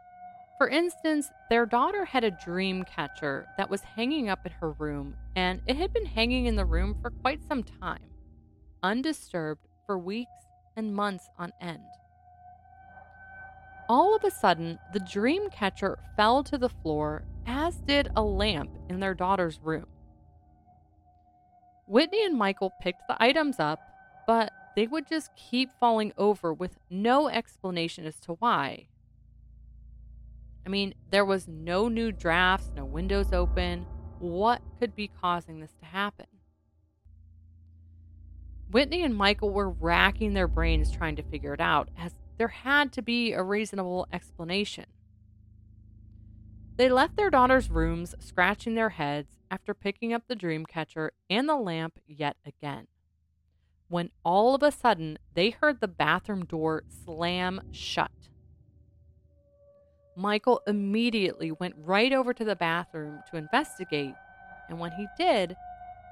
For 0.58 0.68
instance, 0.68 1.28
their 1.50 1.66
daughter 1.66 2.04
had 2.04 2.22
a 2.22 2.30
dream 2.30 2.84
catcher 2.84 3.48
that 3.58 3.68
was 3.68 3.80
hanging 3.82 4.28
up 4.28 4.46
in 4.46 4.52
her 4.52 4.70
room, 4.72 5.16
and 5.34 5.60
it 5.66 5.76
had 5.76 5.92
been 5.92 6.06
hanging 6.06 6.46
in 6.46 6.54
the 6.54 6.64
room 6.64 6.96
for 7.02 7.10
quite 7.10 7.40
some 7.48 7.64
time, 7.64 8.10
undisturbed 8.82 9.66
for 9.86 9.98
weeks 9.98 10.30
and 10.76 10.94
months 10.94 11.28
on 11.36 11.52
end. 11.60 11.82
All 13.92 14.16
of 14.16 14.24
a 14.24 14.30
sudden, 14.30 14.78
the 14.94 15.00
dream 15.00 15.50
catcher 15.50 15.98
fell 16.16 16.42
to 16.44 16.56
the 16.56 16.70
floor, 16.70 17.24
as 17.44 17.76
did 17.76 18.08
a 18.16 18.22
lamp 18.22 18.70
in 18.88 19.00
their 19.00 19.12
daughter's 19.12 19.60
room. 19.62 19.84
Whitney 21.86 22.24
and 22.24 22.34
Michael 22.34 22.72
picked 22.80 23.06
the 23.06 23.22
items 23.22 23.60
up, 23.60 23.80
but 24.26 24.50
they 24.76 24.86
would 24.86 25.06
just 25.06 25.36
keep 25.36 25.68
falling 25.78 26.14
over 26.16 26.54
with 26.54 26.78
no 26.88 27.28
explanation 27.28 28.06
as 28.06 28.18
to 28.20 28.32
why. 28.32 28.86
I 30.64 30.70
mean, 30.70 30.94
there 31.10 31.26
was 31.26 31.46
no 31.46 31.88
new 31.88 32.12
drafts, 32.12 32.70
no 32.74 32.86
windows 32.86 33.34
open. 33.34 33.84
What 34.20 34.62
could 34.78 34.96
be 34.96 35.10
causing 35.20 35.60
this 35.60 35.74
to 35.80 35.84
happen? 35.84 36.28
Whitney 38.70 39.02
and 39.02 39.14
Michael 39.14 39.50
were 39.50 39.68
racking 39.68 40.32
their 40.32 40.48
brains 40.48 40.90
trying 40.90 41.16
to 41.16 41.22
figure 41.22 41.52
it 41.52 41.60
out, 41.60 41.90
as 41.98 42.14
there 42.38 42.48
had 42.48 42.92
to 42.92 43.02
be 43.02 43.32
a 43.32 43.42
reasonable 43.42 44.06
explanation. 44.12 44.86
They 46.76 46.88
left 46.88 47.16
their 47.16 47.30
daughter's 47.30 47.70
rooms 47.70 48.14
scratching 48.18 48.74
their 48.74 48.90
heads 48.90 49.36
after 49.50 49.74
picking 49.74 50.12
up 50.12 50.22
the 50.26 50.34
dream 50.34 50.64
catcher 50.64 51.12
and 51.28 51.48
the 51.48 51.56
lamp 51.56 51.98
yet 52.06 52.36
again. 52.46 52.86
When 53.88 54.10
all 54.24 54.54
of 54.54 54.62
a 54.62 54.72
sudden 54.72 55.18
they 55.34 55.50
heard 55.50 55.80
the 55.80 55.88
bathroom 55.88 56.46
door 56.46 56.84
slam 57.04 57.60
shut. 57.70 58.10
Michael 60.16 60.62
immediately 60.66 61.52
went 61.52 61.74
right 61.78 62.12
over 62.12 62.32
to 62.34 62.44
the 62.44 62.56
bathroom 62.56 63.20
to 63.30 63.36
investigate, 63.36 64.14
and 64.68 64.78
when 64.78 64.92
he 64.92 65.06
did, 65.18 65.54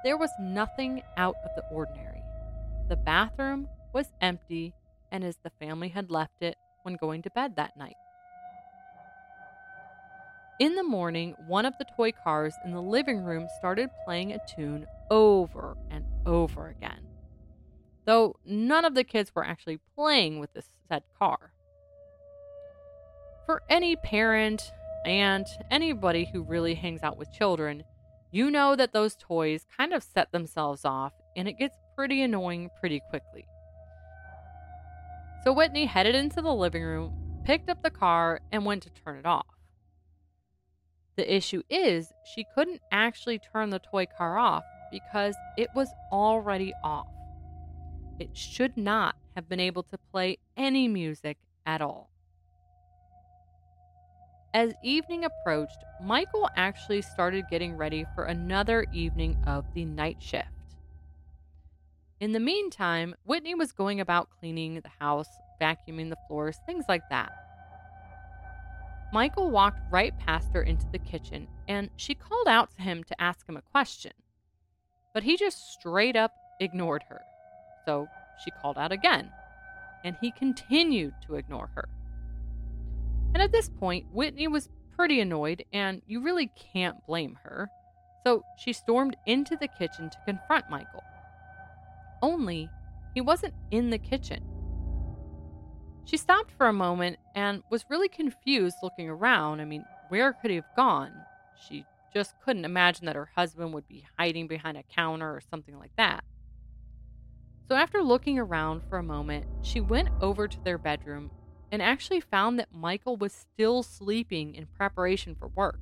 there 0.04 0.16
was 0.16 0.30
nothing 0.40 1.02
out 1.16 1.36
of 1.44 1.50
the 1.56 1.64
ordinary. 1.70 2.22
The 2.88 2.96
bathroom 2.96 3.68
was 3.92 4.06
empty 4.20 4.72
and 5.12 5.24
as 5.24 5.36
the 5.42 5.50
family 5.50 5.88
had 5.88 6.10
left 6.10 6.42
it 6.42 6.56
when 6.82 6.96
going 6.96 7.22
to 7.22 7.30
bed 7.30 7.56
that 7.56 7.76
night. 7.76 7.96
In 10.60 10.74
the 10.74 10.84
morning, 10.84 11.34
one 11.46 11.64
of 11.64 11.72
the 11.78 11.86
toy 11.96 12.12
cars 12.12 12.54
in 12.64 12.72
the 12.72 12.82
living 12.82 13.24
room 13.24 13.48
started 13.58 13.88
playing 14.04 14.32
a 14.32 14.38
tune 14.46 14.86
over 15.10 15.76
and 15.90 16.04
over 16.26 16.68
again. 16.68 17.06
Though 18.04 18.36
none 18.44 18.84
of 18.84 18.94
the 18.94 19.04
kids 19.04 19.32
were 19.34 19.44
actually 19.44 19.78
playing 19.94 20.38
with 20.38 20.52
this 20.52 20.66
said 20.86 21.02
car. 21.18 21.52
For 23.46 23.62
any 23.70 23.96
parent 23.96 24.70
and 25.06 25.46
anybody 25.70 26.28
who 26.30 26.42
really 26.42 26.74
hangs 26.74 27.02
out 27.02 27.16
with 27.16 27.32
children, 27.32 27.84
you 28.30 28.50
know 28.50 28.76
that 28.76 28.92
those 28.92 29.16
toys 29.16 29.66
kind 29.76 29.92
of 29.92 30.02
set 30.02 30.30
themselves 30.30 30.84
off 30.84 31.12
and 31.36 31.48
it 31.48 31.58
gets 31.58 31.76
pretty 31.96 32.22
annoying 32.22 32.70
pretty 32.80 33.00
quickly. 33.10 33.46
So 35.42 35.52
Whitney 35.52 35.86
headed 35.86 36.14
into 36.14 36.42
the 36.42 36.54
living 36.54 36.82
room, 36.82 37.12
picked 37.44 37.70
up 37.70 37.82
the 37.82 37.90
car, 37.90 38.40
and 38.52 38.66
went 38.66 38.82
to 38.82 38.90
turn 38.90 39.16
it 39.16 39.26
off. 39.26 39.46
The 41.16 41.34
issue 41.34 41.62
is, 41.70 42.12
she 42.34 42.46
couldn't 42.54 42.82
actually 42.92 43.38
turn 43.38 43.70
the 43.70 43.78
toy 43.78 44.06
car 44.06 44.38
off 44.38 44.64
because 44.90 45.34
it 45.56 45.68
was 45.74 45.88
already 46.12 46.72
off. 46.84 47.08
It 48.18 48.36
should 48.36 48.76
not 48.76 49.16
have 49.34 49.48
been 49.48 49.60
able 49.60 49.82
to 49.84 49.98
play 50.12 50.38
any 50.56 50.88
music 50.88 51.38
at 51.64 51.80
all. 51.80 52.10
As 54.52 54.74
evening 54.82 55.24
approached, 55.24 55.78
Michael 56.02 56.50
actually 56.56 57.02
started 57.02 57.44
getting 57.50 57.76
ready 57.76 58.04
for 58.14 58.24
another 58.24 58.84
evening 58.92 59.36
of 59.46 59.64
the 59.74 59.84
night 59.84 60.16
shift. 60.20 60.48
In 62.20 62.32
the 62.32 62.40
meantime, 62.40 63.14
Whitney 63.24 63.54
was 63.54 63.72
going 63.72 63.98
about 63.98 64.28
cleaning 64.38 64.74
the 64.74 64.90
house, 64.98 65.28
vacuuming 65.58 66.10
the 66.10 66.18
floors, 66.28 66.58
things 66.66 66.84
like 66.86 67.08
that. 67.08 67.32
Michael 69.10 69.50
walked 69.50 69.80
right 69.90 70.16
past 70.18 70.48
her 70.52 70.62
into 70.62 70.86
the 70.92 70.98
kitchen 70.98 71.48
and 71.66 71.88
she 71.96 72.14
called 72.14 72.46
out 72.46 72.70
to 72.76 72.82
him 72.82 73.02
to 73.04 73.20
ask 73.20 73.48
him 73.48 73.56
a 73.56 73.62
question. 73.62 74.12
But 75.14 75.22
he 75.22 75.38
just 75.38 75.72
straight 75.72 76.14
up 76.14 76.34
ignored 76.60 77.04
her. 77.08 77.22
So 77.86 78.06
she 78.44 78.50
called 78.50 78.76
out 78.76 78.92
again, 78.92 79.30
and 80.04 80.14
he 80.20 80.30
continued 80.30 81.14
to 81.26 81.36
ignore 81.36 81.70
her. 81.74 81.88
And 83.32 83.42
at 83.42 83.50
this 83.50 83.70
point, 83.70 84.06
Whitney 84.12 84.46
was 84.46 84.68
pretty 84.94 85.20
annoyed, 85.20 85.64
and 85.72 86.02
you 86.06 86.22
really 86.22 86.50
can't 86.72 87.04
blame 87.06 87.38
her. 87.42 87.70
So 88.24 88.44
she 88.58 88.72
stormed 88.74 89.16
into 89.26 89.56
the 89.56 89.68
kitchen 89.68 90.10
to 90.10 90.18
confront 90.26 90.68
Michael. 90.70 91.02
Only 92.22 92.68
he 93.14 93.20
wasn't 93.20 93.54
in 93.70 93.90
the 93.90 93.98
kitchen. 93.98 94.44
She 96.04 96.16
stopped 96.16 96.50
for 96.50 96.66
a 96.66 96.72
moment 96.72 97.18
and 97.34 97.62
was 97.70 97.84
really 97.88 98.08
confused 98.08 98.78
looking 98.82 99.08
around. 99.08 99.60
I 99.60 99.64
mean, 99.64 99.84
where 100.08 100.32
could 100.32 100.50
he 100.50 100.56
have 100.56 100.74
gone? 100.76 101.12
She 101.68 101.86
just 102.12 102.34
couldn't 102.40 102.64
imagine 102.64 103.06
that 103.06 103.16
her 103.16 103.30
husband 103.36 103.72
would 103.74 103.86
be 103.86 104.04
hiding 104.18 104.48
behind 104.48 104.76
a 104.76 104.82
counter 104.82 105.28
or 105.28 105.40
something 105.40 105.78
like 105.78 105.92
that. 105.96 106.24
So, 107.68 107.76
after 107.76 108.02
looking 108.02 108.38
around 108.38 108.82
for 108.88 108.98
a 108.98 109.02
moment, 109.02 109.46
she 109.62 109.80
went 109.80 110.08
over 110.20 110.48
to 110.48 110.64
their 110.64 110.78
bedroom 110.78 111.30
and 111.70 111.80
actually 111.80 112.20
found 112.20 112.58
that 112.58 112.74
Michael 112.74 113.16
was 113.16 113.32
still 113.32 113.84
sleeping 113.84 114.56
in 114.56 114.66
preparation 114.66 115.36
for 115.36 115.46
work. 115.48 115.78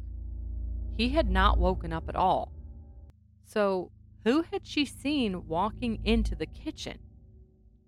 He 0.99 1.11
had 1.11 1.31
not 1.31 1.59
woken 1.59 1.95
up 1.95 2.09
at 2.09 2.17
all. 2.17 2.53
So, 3.47 3.91
who 4.25 4.43
had 4.43 4.67
she 4.67 4.85
seen 4.85 5.47
walking 5.47 6.01
into 6.05 6.35
the 6.35 6.47
kitchen? 6.47 6.99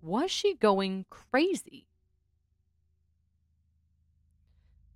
Was 0.02 0.30
she 0.30 0.54
going 0.54 1.04
crazy? 1.10 1.86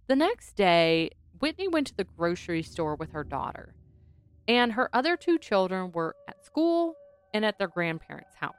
The 0.07 0.17
next 0.17 0.55
day, 0.55 1.11
Whitney 1.41 1.69
went 1.69 1.87
to 1.89 1.97
the 1.97 2.05
grocery 2.05 2.63
store 2.63 2.95
with 2.95 3.13
her 3.13 3.25
daughter, 3.25 3.75
and 4.47 4.73
her 4.73 4.89
other 4.93 5.17
two 5.17 5.39
children 5.39 5.93
were 5.93 6.15
at 6.29 6.45
school 6.45 6.95
and 7.33 7.45
at 7.45 7.59
their 7.59 7.69
grandparents' 7.69 8.37
house. 8.37 8.55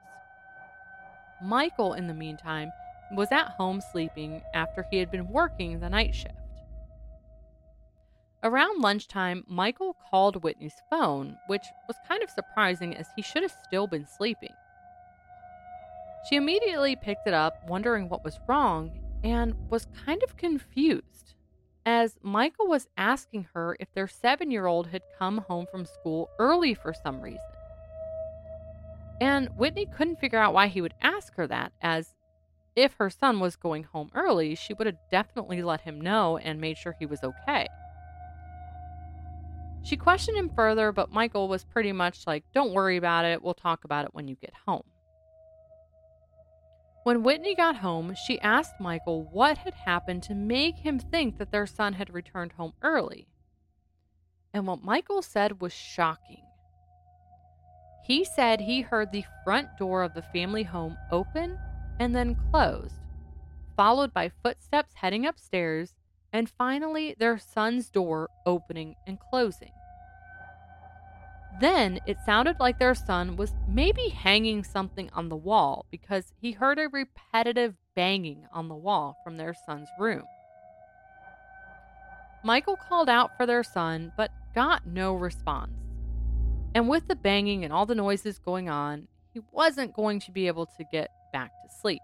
Michael, 1.41 1.93
in 1.93 2.07
the 2.07 2.13
meantime, 2.13 2.71
was 3.11 3.31
at 3.31 3.49
home 3.51 3.81
sleeping 3.91 4.41
after 4.53 4.85
he 4.89 4.97
had 4.97 5.11
been 5.11 5.27
working 5.29 5.79
the 5.79 5.89
night 5.89 6.15
shift. 6.15 6.35
Around 8.45 8.83
lunchtime, 8.83 9.43
Michael 9.47 9.97
called 10.11 10.43
Whitney's 10.43 10.79
phone, 10.91 11.35
which 11.47 11.65
was 11.87 11.97
kind 12.07 12.21
of 12.21 12.29
surprising 12.29 12.95
as 12.95 13.07
he 13.15 13.23
should 13.23 13.41
have 13.41 13.55
still 13.65 13.87
been 13.87 14.05
sleeping. 14.05 14.53
She 16.29 16.35
immediately 16.35 16.95
picked 16.95 17.25
it 17.25 17.33
up, 17.33 17.67
wondering 17.67 18.07
what 18.07 18.23
was 18.23 18.39
wrong, 18.47 18.91
and 19.23 19.55
was 19.71 19.87
kind 20.05 20.21
of 20.21 20.37
confused 20.37 21.33
as 21.87 22.19
Michael 22.21 22.67
was 22.67 22.87
asking 22.97 23.47
her 23.55 23.77
if 23.79 23.91
their 23.93 24.07
seven 24.07 24.51
year 24.51 24.67
old 24.67 24.87
had 24.87 25.01
come 25.17 25.39
home 25.39 25.65
from 25.71 25.83
school 25.83 26.29
early 26.37 26.75
for 26.75 26.93
some 26.93 27.21
reason. 27.21 27.39
And 29.19 29.49
Whitney 29.57 29.87
couldn't 29.87 30.19
figure 30.19 30.37
out 30.37 30.53
why 30.53 30.67
he 30.67 30.81
would 30.81 30.93
ask 31.01 31.33
her 31.33 31.47
that, 31.47 31.71
as 31.81 32.13
if 32.75 32.93
her 32.99 33.09
son 33.09 33.39
was 33.39 33.55
going 33.55 33.85
home 33.85 34.11
early, 34.13 34.53
she 34.53 34.75
would 34.75 34.85
have 34.85 34.99
definitely 35.09 35.63
let 35.63 35.81
him 35.81 35.99
know 35.99 36.37
and 36.37 36.61
made 36.61 36.77
sure 36.77 36.95
he 36.99 37.07
was 37.07 37.23
okay. 37.23 37.67
She 39.85 39.97
questioned 39.97 40.35
him 40.35 40.49
further, 40.49 40.91
but 40.91 41.11
Michael 41.11 41.47
was 41.47 41.63
pretty 41.63 41.91
much 41.91 42.25
like, 42.25 42.43
Don't 42.55 42.73
worry 42.73 42.97
about 42.97 43.23
it, 43.23 43.43
we'll 43.43 43.53
talk 43.53 43.83
about 43.83 44.03
it 44.03 44.15
when 44.15 44.27
you 44.27 44.35
get 44.35 44.53
home. 44.65 44.83
When 47.03 47.21
Whitney 47.21 47.53
got 47.53 47.75
home, 47.75 48.15
she 48.25 48.41
asked 48.41 48.79
Michael 48.79 49.29
what 49.31 49.59
had 49.59 49.75
happened 49.75 50.23
to 50.23 50.33
make 50.33 50.79
him 50.79 50.97
think 50.97 51.37
that 51.37 51.51
their 51.51 51.67
son 51.67 51.93
had 51.93 52.11
returned 52.11 52.53
home 52.53 52.73
early. 52.81 53.27
And 54.55 54.65
what 54.65 54.83
Michael 54.83 55.21
said 55.21 55.61
was 55.61 55.71
shocking. 55.71 56.41
He 58.05 58.23
said 58.23 58.61
he 58.61 58.81
heard 58.81 59.11
the 59.11 59.25
front 59.43 59.67
door 59.77 60.01
of 60.01 60.15
the 60.15 60.23
family 60.23 60.63
home 60.63 60.97
open 61.11 61.59
and 61.99 62.15
then 62.15 62.37
closed, 62.49 62.95
followed 63.77 64.15
by 64.15 64.31
footsteps 64.41 64.95
heading 64.95 65.27
upstairs, 65.27 65.93
and 66.33 66.49
finally 66.49 67.15
their 67.19 67.37
son's 67.37 67.91
door 67.91 68.29
opening 68.47 68.95
and 69.05 69.19
closing. 69.19 69.71
Then 71.59 71.99
it 72.05 72.17
sounded 72.25 72.57
like 72.59 72.79
their 72.79 72.95
son 72.95 73.37
was 73.37 73.53
maybe 73.67 74.09
hanging 74.09 74.63
something 74.63 75.09
on 75.13 75.29
the 75.29 75.35
wall 75.37 75.85
because 75.89 76.33
he 76.41 76.51
heard 76.51 76.79
a 76.79 76.89
repetitive 76.91 77.75
banging 77.95 78.45
on 78.51 78.67
the 78.67 78.75
wall 78.75 79.17
from 79.23 79.37
their 79.37 79.53
son's 79.65 79.87
room. 79.97 80.23
Michael 82.43 82.75
called 82.75 83.09
out 83.09 83.37
for 83.37 83.45
their 83.45 83.63
son 83.63 84.11
but 84.17 84.31
got 84.53 84.85
no 84.85 85.13
response. 85.13 85.71
And 86.75 86.89
with 86.89 87.07
the 87.07 87.15
banging 87.15 87.63
and 87.63 87.71
all 87.71 87.85
the 87.85 87.95
noises 87.95 88.37
going 88.37 88.67
on, 88.67 89.07
he 89.33 89.39
wasn't 89.51 89.93
going 89.93 90.19
to 90.21 90.31
be 90.31 90.47
able 90.47 90.65
to 90.65 90.83
get 90.91 91.09
back 91.31 91.51
to 91.63 91.73
sleep. 91.81 92.01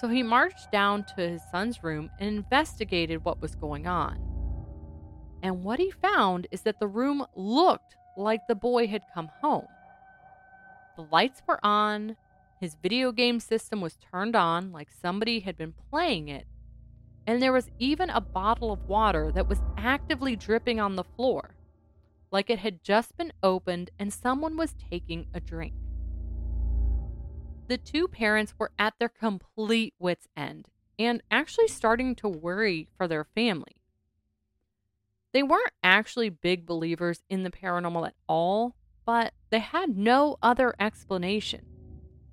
So 0.00 0.08
he 0.08 0.24
marched 0.24 0.72
down 0.72 1.04
to 1.16 1.28
his 1.28 1.42
son's 1.52 1.84
room 1.84 2.10
and 2.18 2.28
investigated 2.36 3.24
what 3.24 3.40
was 3.40 3.54
going 3.54 3.86
on. 3.86 4.18
And 5.44 5.62
what 5.62 5.78
he 5.78 5.90
found 5.90 6.46
is 6.50 6.62
that 6.62 6.80
the 6.80 6.88
room 6.88 7.26
looked 7.36 7.96
like 8.16 8.40
the 8.48 8.54
boy 8.54 8.86
had 8.86 9.02
come 9.12 9.30
home. 9.42 9.66
The 10.96 11.06
lights 11.12 11.42
were 11.46 11.60
on, 11.62 12.16
his 12.62 12.78
video 12.82 13.12
game 13.12 13.38
system 13.40 13.82
was 13.82 13.98
turned 14.10 14.34
on 14.34 14.72
like 14.72 14.88
somebody 14.90 15.40
had 15.40 15.58
been 15.58 15.74
playing 15.90 16.28
it, 16.28 16.46
and 17.26 17.42
there 17.42 17.52
was 17.52 17.70
even 17.78 18.08
a 18.08 18.22
bottle 18.22 18.72
of 18.72 18.88
water 18.88 19.30
that 19.32 19.46
was 19.46 19.60
actively 19.76 20.34
dripping 20.34 20.80
on 20.80 20.96
the 20.96 21.04
floor, 21.04 21.56
like 22.30 22.48
it 22.48 22.60
had 22.60 22.82
just 22.82 23.14
been 23.18 23.32
opened 23.42 23.90
and 23.98 24.14
someone 24.14 24.56
was 24.56 24.74
taking 24.90 25.26
a 25.34 25.40
drink. 25.40 25.74
The 27.68 27.76
two 27.76 28.08
parents 28.08 28.54
were 28.58 28.72
at 28.78 28.94
their 28.98 29.10
complete 29.10 29.92
wits' 29.98 30.26
end 30.34 30.68
and 30.98 31.22
actually 31.30 31.68
starting 31.68 32.14
to 32.14 32.28
worry 32.28 32.88
for 32.96 33.06
their 33.06 33.24
family. 33.24 33.83
They 35.34 35.42
weren't 35.42 35.72
actually 35.82 36.30
big 36.30 36.64
believers 36.64 37.24
in 37.28 37.42
the 37.42 37.50
paranormal 37.50 38.06
at 38.06 38.14
all, 38.28 38.76
but 39.04 39.34
they 39.50 39.58
had 39.58 39.98
no 39.98 40.36
other 40.40 40.76
explanation. 40.78 41.66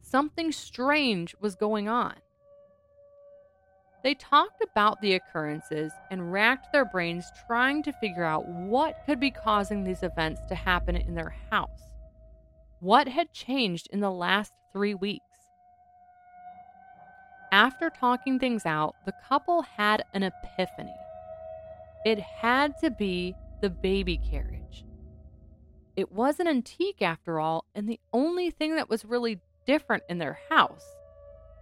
Something 0.02 0.52
strange 0.52 1.36
was 1.42 1.56
going 1.56 1.90
on. 1.90 2.14
They 4.04 4.14
talked 4.14 4.64
about 4.64 5.02
the 5.02 5.14
occurrences 5.14 5.92
and 6.12 6.32
racked 6.32 6.72
their 6.72 6.86
brains 6.86 7.26
trying 7.48 7.82
to 7.84 7.94
figure 7.94 8.24
out 8.24 8.48
what 8.48 9.02
could 9.08 9.20
be 9.20 9.32
causing 9.32 9.84
these 9.84 10.04
events 10.04 10.42
to 10.50 10.56
happen 10.56 10.96
in 10.96 11.16
their 11.16 11.36
house. 11.50 11.82
What 12.82 13.08
had 13.08 13.34
changed 13.34 13.88
in 13.92 14.00
the 14.00 14.12
last 14.12 14.54
three 14.72 14.94
weeks? 14.94 15.26
After 17.52 17.90
talking 17.90 18.38
things 18.38 18.66
out, 18.68 18.96
the 19.06 19.14
couple 19.28 19.64
had 19.64 20.04
an 20.14 20.22
epiphany. 20.22 20.94
It 22.04 22.20
had 22.20 22.74
to 22.80 22.90
be 22.90 23.36
the 23.62 23.70
baby 23.70 24.18
carriage. 24.18 24.86
It 25.96 26.12
was 26.12 26.40
an 26.40 26.48
antique 26.48 27.02
after 27.02 27.40
all, 27.40 27.66
and 27.76 27.88
the 27.88 28.00
only 28.12 28.50
thing 28.50 28.76
that 28.76 28.90
was 28.90 29.06
really 29.06 29.40
different 29.68 30.04
in 30.10 30.18
their 30.18 30.40
house. 30.50 30.86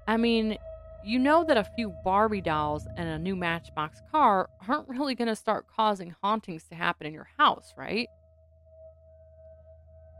I 0.07 0.17
mean, 0.17 0.57
you 1.03 1.19
know 1.19 1.43
that 1.43 1.57
a 1.57 1.69
few 1.75 1.93
Barbie 2.03 2.41
dolls 2.41 2.87
and 2.95 3.09
a 3.09 3.19
new 3.19 3.35
Matchbox 3.35 4.01
car 4.11 4.49
aren't 4.67 4.87
really 4.87 5.15
going 5.15 5.27
to 5.27 5.35
start 5.35 5.67
causing 5.67 6.15
hauntings 6.21 6.63
to 6.65 6.75
happen 6.75 7.07
in 7.07 7.13
your 7.13 7.29
house, 7.37 7.73
right? 7.77 8.07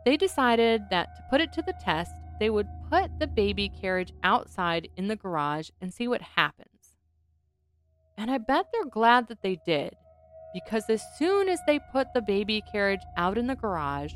They 0.05 0.17
decided 0.17 0.81
that 0.89 1.15
to 1.15 1.23
put 1.29 1.41
it 1.41 1.53
to 1.53 1.61
the 1.61 1.73
test, 1.81 2.11
they 2.39 2.49
would 2.49 2.67
put 2.89 3.19
the 3.19 3.27
baby 3.27 3.69
carriage 3.69 4.13
outside 4.23 4.89
in 4.97 5.07
the 5.07 5.15
garage 5.15 5.69
and 5.81 5.93
see 5.93 6.07
what 6.07 6.21
happens. 6.21 6.97
And 8.17 8.29
I 8.31 8.37
bet 8.37 8.67
they're 8.73 8.85
glad 8.85 9.27
that 9.27 9.41
they 9.41 9.59
did 9.65 9.95
because 10.53 10.89
as 10.89 11.03
soon 11.17 11.49
as 11.49 11.59
they 11.67 11.79
put 11.91 12.13
the 12.13 12.21
baby 12.21 12.63
carriage 12.71 13.01
out 13.17 13.37
in 13.37 13.47
the 13.47 13.55
garage, 13.55 14.13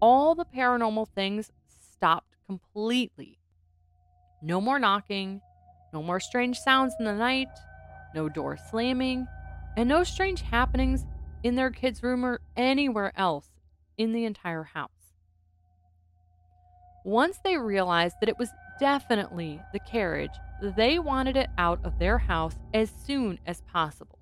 all 0.00 0.34
the 0.34 0.44
paranormal 0.44 1.08
things 1.14 1.50
stopped 1.66 2.36
completely. 2.46 3.38
No 4.42 4.60
more 4.60 4.78
knocking, 4.78 5.40
no 5.92 6.02
more 6.02 6.20
strange 6.20 6.58
sounds 6.58 6.94
in 6.98 7.04
the 7.04 7.14
night, 7.14 7.48
no 8.14 8.28
door 8.28 8.56
slamming, 8.70 9.26
and 9.76 9.88
no 9.88 10.04
strange 10.04 10.42
happenings 10.42 11.06
in 11.42 11.54
their 11.54 11.70
kids' 11.70 12.02
room 12.02 12.24
or 12.24 12.40
anywhere 12.56 13.12
else 13.16 13.50
in 13.98 14.12
the 14.12 14.24
entire 14.24 14.64
house. 14.64 14.90
Once 17.04 17.38
they 17.44 17.56
realized 17.56 18.16
that 18.20 18.28
it 18.28 18.38
was 18.38 18.50
definitely 18.80 19.60
the 19.72 19.78
carriage, 19.80 20.30
they 20.60 20.98
wanted 20.98 21.36
it 21.36 21.48
out 21.56 21.78
of 21.84 21.98
their 21.98 22.18
house 22.18 22.56
as 22.74 22.90
soon 22.90 23.38
as 23.46 23.60
possible. 23.62 24.15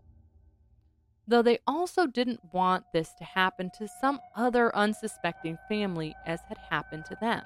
Though 1.26 1.42
they 1.42 1.58
also 1.66 2.06
didn't 2.06 2.52
want 2.52 2.84
this 2.92 3.14
to 3.18 3.24
happen 3.24 3.70
to 3.78 3.88
some 4.00 4.20
other 4.36 4.74
unsuspecting 4.76 5.58
family 5.68 6.14
as 6.26 6.40
had 6.48 6.58
happened 6.70 7.06
to 7.06 7.16
them. 7.20 7.42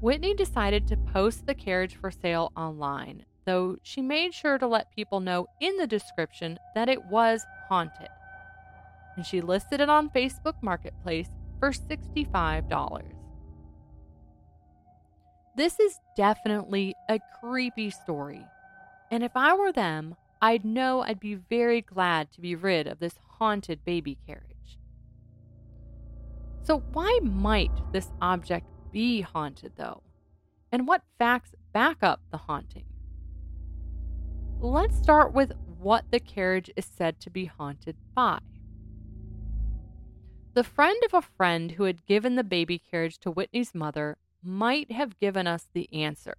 Whitney 0.00 0.34
decided 0.34 0.86
to 0.88 0.96
post 0.96 1.44
the 1.46 1.54
carriage 1.54 1.96
for 1.96 2.10
sale 2.10 2.52
online, 2.56 3.26
though 3.44 3.76
she 3.82 4.00
made 4.00 4.32
sure 4.32 4.56
to 4.56 4.66
let 4.66 4.94
people 4.94 5.20
know 5.20 5.46
in 5.60 5.76
the 5.76 5.86
description 5.86 6.58
that 6.74 6.88
it 6.88 7.04
was 7.04 7.44
haunted. 7.68 8.08
And 9.16 9.26
she 9.26 9.42
listed 9.42 9.82
it 9.82 9.90
on 9.90 10.08
Facebook 10.08 10.54
Marketplace 10.62 11.28
for 11.58 11.72
$65. 11.72 13.02
This 15.56 15.78
is 15.78 15.98
definitely 16.16 16.94
a 17.10 17.20
creepy 17.38 17.90
story. 17.90 18.46
And 19.10 19.22
if 19.22 19.32
I 19.34 19.54
were 19.54 19.72
them, 19.72 20.16
I'd 20.42 20.64
know 20.64 21.02
I'd 21.02 21.20
be 21.20 21.34
very 21.34 21.82
glad 21.82 22.32
to 22.32 22.40
be 22.40 22.54
rid 22.54 22.86
of 22.86 22.98
this 22.98 23.18
haunted 23.38 23.84
baby 23.84 24.16
carriage. 24.26 24.78
So, 26.62 26.78
why 26.92 27.18
might 27.22 27.70
this 27.92 28.08
object 28.20 28.66
be 28.92 29.20
haunted, 29.20 29.72
though? 29.76 30.02
And 30.72 30.86
what 30.86 31.02
facts 31.18 31.54
back 31.72 31.98
up 32.02 32.20
the 32.30 32.36
haunting? 32.38 32.84
Let's 34.60 34.96
start 34.96 35.32
with 35.32 35.52
what 35.78 36.04
the 36.10 36.20
carriage 36.20 36.70
is 36.76 36.84
said 36.84 37.18
to 37.20 37.30
be 37.30 37.46
haunted 37.46 37.96
by. 38.14 38.40
The 40.52 40.64
friend 40.64 40.96
of 41.04 41.14
a 41.14 41.22
friend 41.22 41.72
who 41.72 41.84
had 41.84 42.06
given 42.06 42.36
the 42.36 42.44
baby 42.44 42.78
carriage 42.78 43.18
to 43.20 43.30
Whitney's 43.30 43.74
mother 43.74 44.16
might 44.42 44.90
have 44.92 45.18
given 45.18 45.46
us 45.46 45.66
the 45.72 45.88
answer. 45.92 46.36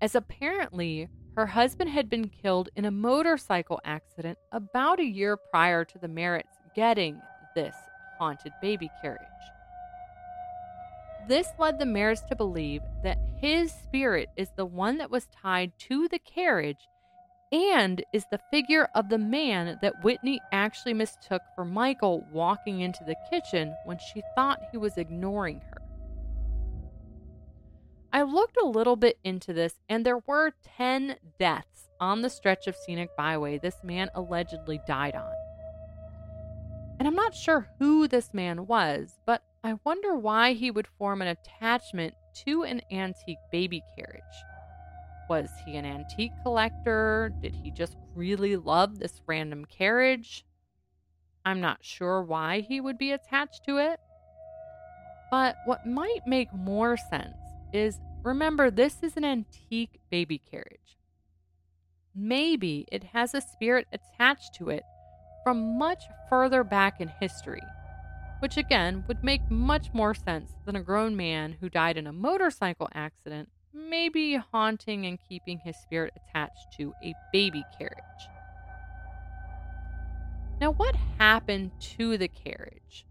As 0.00 0.14
apparently, 0.14 1.08
her 1.38 1.46
husband 1.46 1.88
had 1.88 2.10
been 2.10 2.28
killed 2.28 2.68
in 2.74 2.84
a 2.84 2.90
motorcycle 2.90 3.80
accident 3.84 4.36
about 4.50 4.98
a 4.98 5.04
year 5.04 5.36
prior 5.36 5.84
to 5.84 5.96
the 5.96 6.08
Merritts 6.08 6.58
getting 6.74 7.22
this 7.54 7.76
haunted 8.18 8.50
baby 8.60 8.90
carriage. 9.00 9.22
This 11.28 11.46
led 11.56 11.78
the 11.78 11.84
Merritts 11.84 12.26
to 12.26 12.34
believe 12.34 12.82
that 13.04 13.20
his 13.40 13.70
spirit 13.70 14.30
is 14.36 14.48
the 14.56 14.66
one 14.66 14.98
that 14.98 15.12
was 15.12 15.28
tied 15.28 15.70
to 15.86 16.08
the 16.08 16.18
carriage 16.18 16.88
and 17.52 18.02
is 18.12 18.24
the 18.32 18.40
figure 18.50 18.88
of 18.96 19.08
the 19.08 19.18
man 19.18 19.78
that 19.80 20.02
Whitney 20.02 20.40
actually 20.50 20.94
mistook 20.94 21.42
for 21.54 21.64
Michael 21.64 22.26
walking 22.32 22.80
into 22.80 23.04
the 23.04 23.14
kitchen 23.30 23.76
when 23.84 23.98
she 24.00 24.24
thought 24.34 24.58
he 24.72 24.76
was 24.76 24.98
ignoring 24.98 25.60
her. 25.70 25.77
I 28.12 28.22
looked 28.22 28.56
a 28.56 28.66
little 28.66 28.96
bit 28.96 29.18
into 29.22 29.52
this, 29.52 29.74
and 29.88 30.04
there 30.04 30.22
were 30.26 30.52
10 30.76 31.16
deaths 31.38 31.88
on 32.00 32.22
the 32.22 32.30
stretch 32.30 32.66
of 32.66 32.76
scenic 32.76 33.14
byway 33.16 33.58
this 33.58 33.76
man 33.82 34.08
allegedly 34.14 34.80
died 34.86 35.14
on. 35.14 35.32
And 36.98 37.06
I'm 37.06 37.14
not 37.14 37.34
sure 37.34 37.68
who 37.78 38.08
this 38.08 38.32
man 38.32 38.66
was, 38.66 39.18
but 39.26 39.42
I 39.62 39.74
wonder 39.84 40.16
why 40.16 40.54
he 40.54 40.70
would 40.70 40.86
form 40.86 41.20
an 41.20 41.28
attachment 41.28 42.14
to 42.46 42.62
an 42.62 42.80
antique 42.90 43.38
baby 43.52 43.82
carriage. 43.96 44.22
Was 45.28 45.50
he 45.66 45.76
an 45.76 45.84
antique 45.84 46.32
collector? 46.42 47.30
Did 47.42 47.54
he 47.54 47.70
just 47.70 47.96
really 48.14 48.56
love 48.56 48.98
this 48.98 49.20
random 49.26 49.66
carriage? 49.66 50.46
I'm 51.44 51.60
not 51.60 51.84
sure 51.84 52.22
why 52.22 52.60
he 52.60 52.80
would 52.80 52.96
be 52.96 53.12
attached 53.12 53.64
to 53.66 53.76
it. 53.76 54.00
But 55.30 55.56
what 55.66 55.86
might 55.86 56.26
make 56.26 56.52
more 56.54 56.96
sense 56.96 57.36
is 57.72 58.00
remember, 58.22 58.70
this 58.70 59.02
is 59.02 59.16
an 59.16 59.24
antique 59.24 60.00
baby 60.10 60.38
carriage. 60.38 60.98
Maybe 62.14 62.86
it 62.90 63.04
has 63.04 63.34
a 63.34 63.40
spirit 63.40 63.86
attached 63.92 64.54
to 64.54 64.70
it 64.70 64.82
from 65.44 65.78
much 65.78 66.02
further 66.28 66.64
back 66.64 67.00
in 67.00 67.08
history, 67.08 67.62
which 68.40 68.56
again 68.56 69.04
would 69.06 69.22
make 69.22 69.50
much 69.50 69.92
more 69.94 70.14
sense 70.14 70.52
than 70.66 70.76
a 70.76 70.82
grown 70.82 71.16
man 71.16 71.56
who 71.60 71.68
died 71.68 71.96
in 71.96 72.06
a 72.06 72.12
motorcycle 72.12 72.88
accident, 72.92 73.48
maybe 73.72 74.36
haunting 74.36 75.06
and 75.06 75.18
keeping 75.28 75.58
his 75.58 75.76
spirit 75.76 76.12
attached 76.16 76.72
to 76.76 76.92
a 77.04 77.14
baby 77.32 77.64
carriage. 77.78 78.28
Now, 80.60 80.72
what 80.72 80.96
happened 81.18 81.70
to 81.96 82.18
the 82.18 82.28
carriage? 82.28 83.06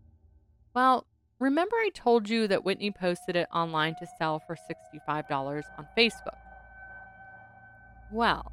Well, 0.74 1.08
Remember, 1.40 1.76
I 1.76 1.92
told 1.94 2.30
you 2.30 2.48
that 2.48 2.66
Whitney 2.66 2.90
posted 2.90 3.36
it 3.36 3.48
online 3.54 3.96
to 4.00 4.08
sell 4.18 4.40
for 4.40 4.56
$65 4.56 5.64
on 5.78 5.88
Facebook? 5.96 6.38
Well, 8.12 8.52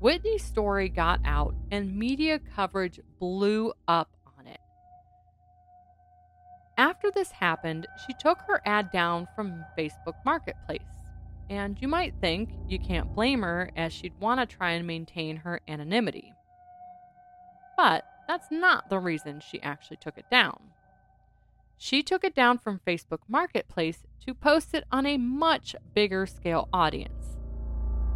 Whitney's 0.00 0.44
story 0.44 0.88
got 0.88 1.20
out 1.24 1.54
and 1.70 1.96
media 1.96 2.40
coverage 2.54 3.00
blew 3.20 3.72
up 3.86 4.10
on 4.38 4.46
it. 4.48 4.60
After 6.76 7.10
this 7.10 7.30
happened, 7.30 7.86
she 8.06 8.12
took 8.18 8.38
her 8.48 8.60
ad 8.66 8.90
down 8.90 9.28
from 9.36 9.64
Facebook 9.78 10.16
Marketplace. 10.24 10.80
And 11.48 11.80
you 11.80 11.86
might 11.86 12.14
think 12.20 12.50
you 12.68 12.80
can't 12.80 13.14
blame 13.14 13.42
her 13.42 13.70
as 13.76 13.92
she'd 13.92 14.18
want 14.18 14.40
to 14.40 14.56
try 14.56 14.72
and 14.72 14.84
maintain 14.84 15.36
her 15.36 15.60
anonymity. 15.68 16.34
But 17.76 18.04
that's 18.26 18.50
not 18.50 18.90
the 18.90 18.98
reason 18.98 19.40
she 19.40 19.62
actually 19.62 19.98
took 19.98 20.18
it 20.18 20.28
down. 20.28 20.58
She 21.76 22.02
took 22.02 22.24
it 22.24 22.34
down 22.34 22.58
from 22.58 22.80
Facebook 22.86 23.20
Marketplace 23.28 24.04
to 24.26 24.34
post 24.34 24.74
it 24.74 24.84
on 24.90 25.06
a 25.06 25.18
much 25.18 25.76
bigger 25.94 26.26
scale 26.26 26.68
audience. 26.72 27.36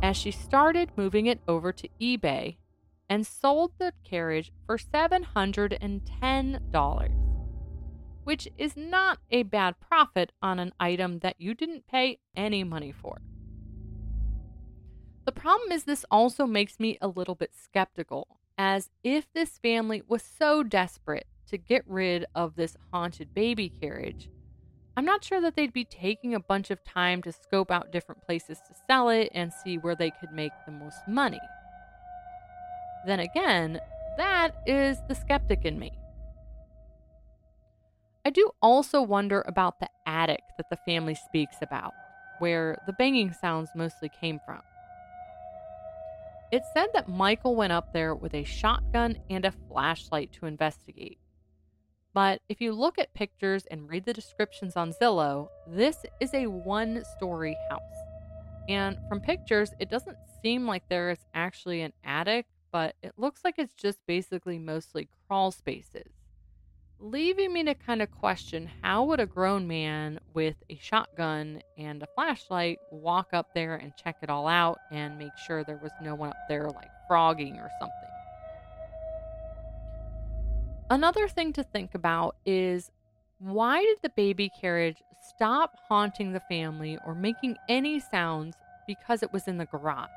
As 0.03 0.17
she 0.17 0.31
started 0.31 0.93
moving 0.97 1.27
it 1.27 1.41
over 1.47 1.73
to 1.73 1.89
eBay 2.01 2.57
and 3.09 3.27
sold 3.27 3.73
the 3.79 3.93
carriage 4.03 4.51
for 4.65 4.79
$710, 4.79 7.11
which 8.25 8.49
is 8.57 8.77
not 8.77 9.19
a 9.31 9.43
bad 9.43 9.75
profit 9.81 10.33
on 10.41 10.59
an 10.59 10.73
item 10.81 11.19
that 11.19 11.39
you 11.39 11.55
didn't 11.55 11.87
pay 11.87 12.19
any 12.35 12.65
money 12.65 12.93
for. 12.93 13.21
The 15.27 15.33
problem 15.33 15.71
is, 15.71 15.85
this 15.85 16.07
also 16.11 16.47
makes 16.47 16.81
me 16.81 16.97
a 17.01 17.09
little 17.09 17.35
bit 17.35 17.53
skeptical, 17.55 18.39
as 18.57 18.89
if 19.05 19.31
this 19.33 19.59
family 19.59 20.03
was 20.09 20.23
so 20.23 20.63
desperate 20.63 21.27
to 21.51 21.59
get 21.59 21.83
rid 21.87 22.25
of 22.35 22.57
this 22.57 22.77
haunted 22.93 23.35
baby 23.35 23.69
carriage, 23.69 24.31
I'm 24.97 25.05
not 25.05 25.25
sure 25.25 25.41
that 25.41 25.57
they'd 25.57 25.73
be 25.73 25.85
taking 25.85 26.35
a 26.35 26.41
bunch 26.41 26.71
of 26.71 26.83
time 26.85 27.23
to 27.23 27.33
scope 27.33 27.71
out 27.71 27.93
different 27.93 28.23
places 28.23 28.59
to 28.69 28.75
sell 28.89 29.09
it 29.09 29.31
and 29.35 29.53
see 29.53 29.79
where 29.79 29.95
they 29.95 30.11
could 30.21 30.33
make 30.33 30.53
the 30.67 30.73
most 30.73 30.99
money. 31.07 31.41
Then 33.07 33.21
again, 33.21 33.81
that 34.17 34.57
is 34.67 34.99
the 35.09 35.15
skeptic 35.15 35.65
in 35.65 35.79
me. 35.79 35.93
I 38.25 38.31
do 38.31 38.51
also 38.61 39.01
wonder 39.01 39.43
about 39.47 39.81
the 39.81 39.89
attic 40.07 40.43
that 40.59 40.69
the 40.69 40.77
family 40.77 41.15
speaks 41.15 41.57
about, 41.63 41.95
where 42.39 42.77
the 42.87 42.93
banging 42.93 43.33
sounds 43.33 43.71
mostly 43.75 44.11
came 44.21 44.39
from. 44.45 44.61
It's 46.53 46.69
said 46.75 46.89
that 46.95 47.09
Michael 47.09 47.57
went 47.57 47.73
up 47.73 47.93
there 47.93 48.15
with 48.15 48.35
a 48.35 48.45
shotgun 48.45 49.19
and 49.31 49.45
a 49.45 49.53
flashlight 49.53 50.33
to 50.33 50.47
investigate. 50.47 51.19
But 52.13 52.43
if 52.49 52.61
you 52.61 52.73
look 52.73 52.99
at 52.99 53.15
pictures 53.15 53.67
and 53.71 53.89
read 53.89 54.05
the 54.05 54.13
descriptions 54.13 54.77
on 54.77 54.93
Zillow, 54.93 55.49
this 55.67 56.05
is 56.21 56.35
a 56.35 56.47
one 56.49 57.03
story 57.17 57.57
house. 57.71 57.81
And 58.69 58.99
from 59.09 59.21
pictures, 59.21 59.73
it 59.79 59.91
doesn't 59.91 60.17
seem 60.43 60.67
like 60.67 60.89
there 60.89 61.11
is 61.11 61.25
actually 61.35 61.83
an 61.83 61.93
attic, 62.05 62.47
but 62.73 62.95
it 63.03 63.13
looks 63.17 63.43
like 63.45 63.55
it's 63.59 63.75
just 63.75 63.99
basically 64.07 64.59
mostly 64.59 65.09
crawl 65.27 65.51
spaces. 65.53 66.13
Leaving 66.99 67.53
me 67.53 67.65
to 67.65 67.75
kind 67.75 68.03
of 68.03 68.11
question 68.11 68.71
how 68.83 69.05
would 69.05 69.21
a 69.21 69.27
grown 69.27 69.67
man 69.67 70.21
with 70.35 70.57
a 70.69 70.77
shotgun 70.77 71.63
and 71.79 72.03
a 72.03 72.07
flashlight 72.15 72.79
walk 72.93 73.29
up 73.33 73.55
there 73.55 73.77
and 73.77 73.97
check 73.97 74.17
it 74.23 74.29
all 74.29 74.47
out 74.47 74.79
and 74.91 75.19
make 75.19 75.37
sure 75.47 75.65
there 75.65 75.81
was 75.83 75.93
no 76.03 76.15
one 76.15 76.29
up 76.29 76.37
there 76.49 76.69
like 76.69 76.91
frogging 77.09 77.57
or 77.57 77.71
something? 77.81 78.10
Another 80.91 81.29
thing 81.29 81.53
to 81.53 81.63
think 81.63 81.95
about 81.95 82.35
is 82.45 82.91
why 83.39 83.81
did 83.81 83.99
the 84.03 84.11
baby 84.11 84.51
carriage 84.61 84.97
stop 85.35 85.77
haunting 85.89 86.33
the 86.33 86.41
family 86.41 86.99
or 87.07 87.15
making 87.15 87.57
any 87.69 88.01
sounds 88.01 88.57
because 88.89 89.23
it 89.23 89.33
was 89.33 89.47
in 89.47 89.57
the 89.57 89.67
garage? 89.67 90.09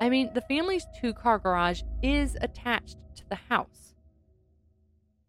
I 0.00 0.08
mean, 0.08 0.30
the 0.34 0.40
family's 0.40 0.86
two 1.00 1.12
car 1.12 1.40
garage 1.40 1.82
is 2.00 2.36
attached 2.40 2.98
to 3.16 3.28
the 3.28 3.34
house. 3.34 3.96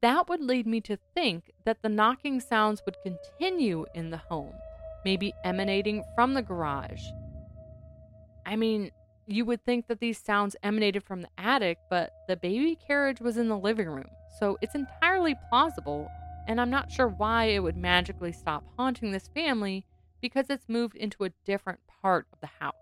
That 0.02 0.30
would 0.30 0.42
lead 0.42 0.68
me 0.68 0.82
to 0.82 1.00
think 1.16 1.52
that 1.66 1.82
the 1.82 1.90
knocking 1.90 2.40
sounds 2.40 2.84
would 2.86 2.96
continue 3.04 3.88
in 3.96 4.12
the 4.12 4.18
home, 4.18 4.54
maybe 5.04 5.34
emanating 5.44 6.04
from 6.14 6.36
the 6.36 6.44
garage. 6.44 7.02
I 8.46 8.56
mean, 8.56 8.92
you 9.30 9.46
would 9.46 9.64
think 9.64 9.88
that 9.88 10.00
these 10.00 10.18
sounds 10.18 10.56
emanated 10.64 11.04
from 11.04 11.22
the 11.22 11.30
attic, 11.38 11.78
but 11.90 12.12
the 12.28 12.36
baby 12.36 12.76
carriage 12.88 13.22
was 13.22 13.38
in 13.38 13.48
the 13.48 13.58
living 13.58 13.88
room, 13.88 14.10
so 14.40 14.58
it's 14.62 14.76
entirely 14.76 15.36
plausible, 15.50 16.10
and 16.48 16.60
I'm 16.60 16.72
not 16.72 16.92
sure 16.92 17.08
why 17.08 17.46
it 17.46 17.60
would 17.60 17.78
magically 17.78 18.32
stop 18.32 18.64
haunting 18.76 19.12
this 19.12 19.28
family 19.28 19.86
because 20.20 20.48
it's 20.50 20.68
moved 20.68 20.96
into 20.96 21.24
a 21.24 21.30
different 21.46 21.80
part 22.02 22.26
of 22.34 22.40
the 22.40 22.48
house. 22.48 22.74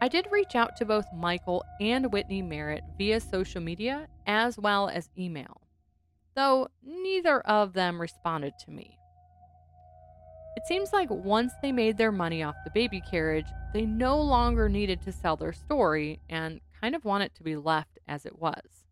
I 0.00 0.08
did 0.08 0.26
reach 0.32 0.56
out 0.56 0.74
to 0.78 0.84
both 0.84 1.04
Michael 1.14 1.62
and 1.80 2.12
Whitney 2.12 2.42
Merritt 2.42 2.82
via 2.98 3.20
social 3.20 3.60
media 3.60 4.08
as 4.26 4.58
well 4.58 4.88
as 4.88 5.10
email, 5.18 5.60
though 6.34 6.68
neither 6.82 7.40
of 7.42 7.74
them 7.74 8.00
responded 8.00 8.54
to 8.64 8.70
me. 8.70 8.96
It 10.62 10.68
seems 10.68 10.92
like 10.92 11.10
once 11.10 11.52
they 11.60 11.72
made 11.72 11.98
their 11.98 12.12
money 12.12 12.44
off 12.44 12.54
the 12.62 12.70
baby 12.70 13.00
carriage, 13.00 13.48
they 13.74 13.84
no 13.84 14.20
longer 14.20 14.68
needed 14.68 15.02
to 15.02 15.10
sell 15.10 15.36
their 15.36 15.52
story 15.52 16.20
and 16.28 16.60
kind 16.80 16.94
of 16.94 17.04
want 17.04 17.24
it 17.24 17.34
to 17.34 17.42
be 17.42 17.56
left 17.56 17.98
as 18.06 18.24
it 18.24 18.38
was. 18.38 18.84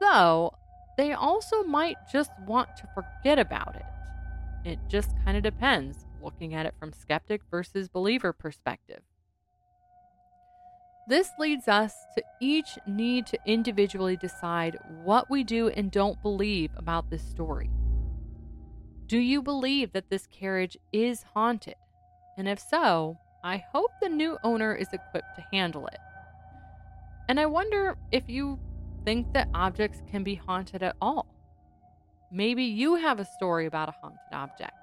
Though, 0.00 0.54
they 0.96 1.12
also 1.12 1.64
might 1.64 1.96
just 2.12 2.30
want 2.46 2.76
to 2.76 2.88
forget 2.94 3.40
about 3.40 3.74
it. 3.74 4.68
It 4.68 4.78
just 4.88 5.10
kind 5.24 5.36
of 5.36 5.42
depends, 5.42 6.06
looking 6.22 6.54
at 6.54 6.64
it 6.64 6.74
from 6.78 6.92
skeptic 6.92 7.42
versus 7.50 7.88
believer 7.88 8.32
perspective. 8.32 9.00
This 11.08 11.30
leads 11.40 11.66
us 11.66 11.94
to 12.16 12.22
each 12.40 12.78
need 12.86 13.26
to 13.26 13.38
individually 13.46 14.16
decide 14.16 14.78
what 15.02 15.28
we 15.28 15.42
do 15.42 15.68
and 15.70 15.90
don't 15.90 16.22
believe 16.22 16.70
about 16.76 17.10
this 17.10 17.22
story. 17.22 17.70
Do 19.08 19.16
you 19.16 19.40
believe 19.40 19.94
that 19.94 20.10
this 20.10 20.26
carriage 20.26 20.76
is 20.92 21.24
haunted? 21.34 21.76
And 22.36 22.46
if 22.46 22.58
so, 22.58 23.16
I 23.42 23.64
hope 23.72 23.90
the 24.02 24.10
new 24.10 24.36
owner 24.44 24.74
is 24.74 24.92
equipped 24.92 25.34
to 25.36 25.46
handle 25.50 25.86
it. 25.86 25.98
And 27.26 27.40
I 27.40 27.46
wonder 27.46 27.96
if 28.12 28.24
you 28.28 28.60
think 29.06 29.32
that 29.32 29.48
objects 29.54 30.02
can 30.10 30.24
be 30.24 30.34
haunted 30.34 30.82
at 30.82 30.94
all. 31.00 31.26
Maybe 32.30 32.64
you 32.64 32.96
have 32.96 33.18
a 33.18 33.24
story 33.24 33.64
about 33.64 33.88
a 33.88 33.92
haunted 33.92 34.18
object. 34.30 34.74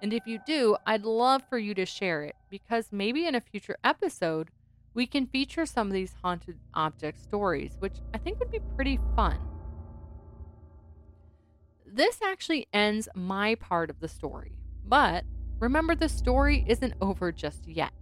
And 0.00 0.12
if 0.12 0.28
you 0.28 0.38
do, 0.46 0.76
I'd 0.86 1.04
love 1.04 1.42
for 1.50 1.58
you 1.58 1.74
to 1.74 1.84
share 1.84 2.22
it 2.22 2.36
because 2.48 2.92
maybe 2.92 3.26
in 3.26 3.34
a 3.34 3.40
future 3.40 3.78
episode, 3.82 4.50
we 4.94 5.08
can 5.08 5.26
feature 5.26 5.66
some 5.66 5.88
of 5.88 5.92
these 5.92 6.14
haunted 6.22 6.60
object 6.74 7.18
stories, 7.18 7.72
which 7.80 7.96
I 8.14 8.18
think 8.18 8.38
would 8.38 8.52
be 8.52 8.60
pretty 8.76 9.00
fun. 9.16 9.40
This 11.96 12.20
actually 12.22 12.68
ends 12.74 13.08
my 13.14 13.54
part 13.54 13.88
of 13.88 14.00
the 14.00 14.08
story, 14.08 14.52
but 14.84 15.24
remember 15.58 15.94
the 15.94 16.10
story 16.10 16.62
isn't 16.68 16.92
over 17.00 17.32
just 17.32 17.66
yet, 17.66 17.94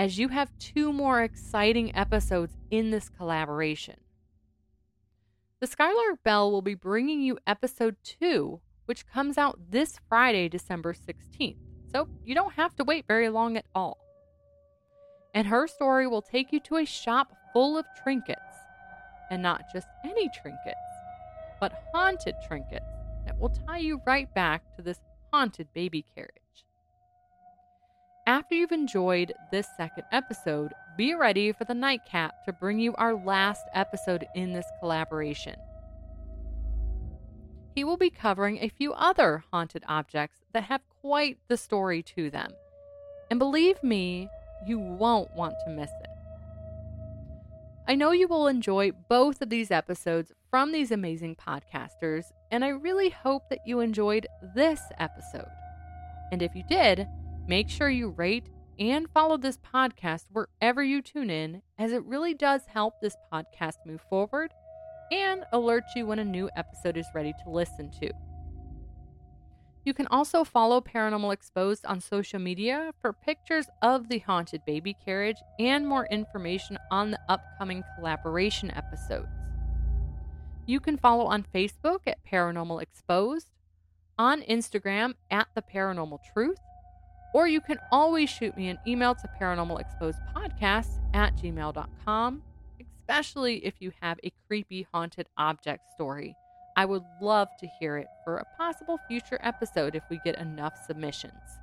as 0.00 0.18
you 0.18 0.26
have 0.30 0.58
two 0.58 0.92
more 0.92 1.22
exciting 1.22 1.94
episodes 1.94 2.56
in 2.72 2.90
this 2.90 3.08
collaboration. 3.08 4.00
The 5.60 5.68
Skylark 5.68 6.24
Belle 6.24 6.50
will 6.50 6.60
be 6.60 6.74
bringing 6.74 7.20
you 7.20 7.38
episode 7.46 7.94
2, 8.02 8.60
which 8.86 9.06
comes 9.06 9.38
out 9.38 9.60
this 9.70 10.00
Friday, 10.08 10.48
December 10.48 10.92
16th, 10.92 11.54
so 11.92 12.08
you 12.24 12.34
don't 12.34 12.54
have 12.54 12.74
to 12.74 12.84
wait 12.84 13.04
very 13.06 13.28
long 13.28 13.56
at 13.56 13.66
all. 13.76 13.98
And 15.34 15.46
her 15.46 15.68
story 15.68 16.08
will 16.08 16.20
take 16.20 16.52
you 16.52 16.58
to 16.62 16.78
a 16.78 16.84
shop 16.84 17.32
full 17.52 17.78
of 17.78 17.84
trinkets, 18.02 18.40
and 19.30 19.40
not 19.40 19.66
just 19.72 19.86
any 20.04 20.28
trinkets 20.42 20.74
but 21.60 21.84
haunted 21.92 22.34
trinkets 22.46 22.84
that 23.24 23.38
will 23.38 23.50
tie 23.50 23.78
you 23.78 24.00
right 24.06 24.32
back 24.34 24.62
to 24.76 24.82
this 24.82 25.00
haunted 25.32 25.68
baby 25.74 26.04
carriage. 26.14 26.32
After 28.26 28.54
you've 28.54 28.72
enjoyed 28.72 29.32
this 29.50 29.66
second 29.76 30.04
episode, 30.12 30.72
be 30.98 31.14
ready 31.14 31.52
for 31.52 31.64
the 31.64 31.74
nightcap 31.74 32.44
to 32.44 32.52
bring 32.52 32.78
you 32.78 32.94
our 32.96 33.14
last 33.14 33.64
episode 33.74 34.26
in 34.34 34.52
this 34.52 34.66
collaboration. 34.80 35.56
He 37.74 37.84
will 37.84 37.96
be 37.96 38.10
covering 38.10 38.58
a 38.58 38.68
few 38.68 38.92
other 38.92 39.44
haunted 39.52 39.84
objects 39.88 40.40
that 40.52 40.64
have 40.64 40.82
quite 41.00 41.38
the 41.48 41.56
story 41.56 42.02
to 42.02 42.28
them. 42.28 42.52
And 43.30 43.38
believe 43.38 43.82
me, 43.82 44.28
you 44.66 44.78
won't 44.78 45.34
want 45.34 45.54
to 45.64 45.70
miss 45.70 45.90
it. 46.02 46.10
I 47.86 47.94
know 47.94 48.10
you 48.10 48.28
will 48.28 48.48
enjoy 48.48 48.90
both 49.08 49.40
of 49.40 49.48
these 49.48 49.70
episodes 49.70 50.32
from 50.50 50.72
these 50.72 50.90
amazing 50.90 51.36
podcasters, 51.36 52.24
and 52.50 52.64
I 52.64 52.68
really 52.68 53.10
hope 53.10 53.42
that 53.50 53.60
you 53.66 53.80
enjoyed 53.80 54.26
this 54.54 54.80
episode. 54.98 55.48
And 56.32 56.42
if 56.42 56.54
you 56.54 56.62
did, 56.68 57.06
make 57.46 57.68
sure 57.68 57.90
you 57.90 58.10
rate 58.10 58.48
and 58.78 59.08
follow 59.10 59.36
this 59.36 59.58
podcast 59.58 60.24
wherever 60.30 60.82
you 60.82 61.02
tune 61.02 61.30
in, 61.30 61.62
as 61.78 61.92
it 61.92 62.04
really 62.04 62.34
does 62.34 62.62
help 62.66 62.94
this 63.00 63.16
podcast 63.32 63.74
move 63.84 64.00
forward 64.08 64.52
and 65.10 65.44
alert 65.52 65.84
you 65.96 66.06
when 66.06 66.18
a 66.18 66.24
new 66.24 66.48
episode 66.56 66.96
is 66.96 67.06
ready 67.14 67.32
to 67.44 67.50
listen 67.50 67.90
to. 68.00 68.10
You 69.84 69.94
can 69.94 70.06
also 70.08 70.44
follow 70.44 70.80
Paranormal 70.80 71.32
Exposed 71.32 71.86
on 71.86 72.00
social 72.00 72.38
media 72.38 72.92
for 73.00 73.12
pictures 73.12 73.66
of 73.80 74.08
the 74.08 74.18
haunted 74.18 74.62
baby 74.66 74.94
carriage 75.04 75.38
and 75.58 75.86
more 75.86 76.06
information 76.10 76.78
on 76.90 77.10
the 77.10 77.20
upcoming 77.28 77.82
collaboration 77.96 78.70
episodes. 78.70 79.37
You 80.68 80.78
can 80.78 80.96
follow 80.96 81.24
on 81.24 81.44
Facebook 81.52 82.00
at 82.06 82.24
Paranormal 82.24 82.80
Exposed, 82.80 83.48
on 84.16 84.42
Instagram 84.42 85.14
at 85.30 85.48
The 85.56 85.62
Paranormal 85.62 86.20
Truth, 86.32 86.60
or 87.34 87.48
you 87.48 87.60
can 87.60 87.78
always 87.90 88.30
shoot 88.30 88.56
me 88.56 88.68
an 88.68 88.78
email 88.86 89.16
to 89.16 89.28
paranormalexposedpodcast 89.40 91.00
at 91.14 91.36
gmail.com, 91.36 92.42
especially 92.80 93.64
if 93.66 93.74
you 93.80 93.92
have 94.00 94.20
a 94.22 94.32
creepy 94.46 94.86
haunted 94.92 95.26
object 95.36 95.90
story 95.94 96.36
I 96.78 96.84
would 96.84 97.02
love 97.20 97.48
to 97.58 97.66
hear 97.80 97.96
it 97.96 98.06
for 98.22 98.36
a 98.36 98.44
possible 98.56 99.00
future 99.08 99.40
episode 99.42 99.96
if 99.96 100.04
we 100.08 100.20
get 100.24 100.38
enough 100.38 100.74
submissions. 100.86 101.58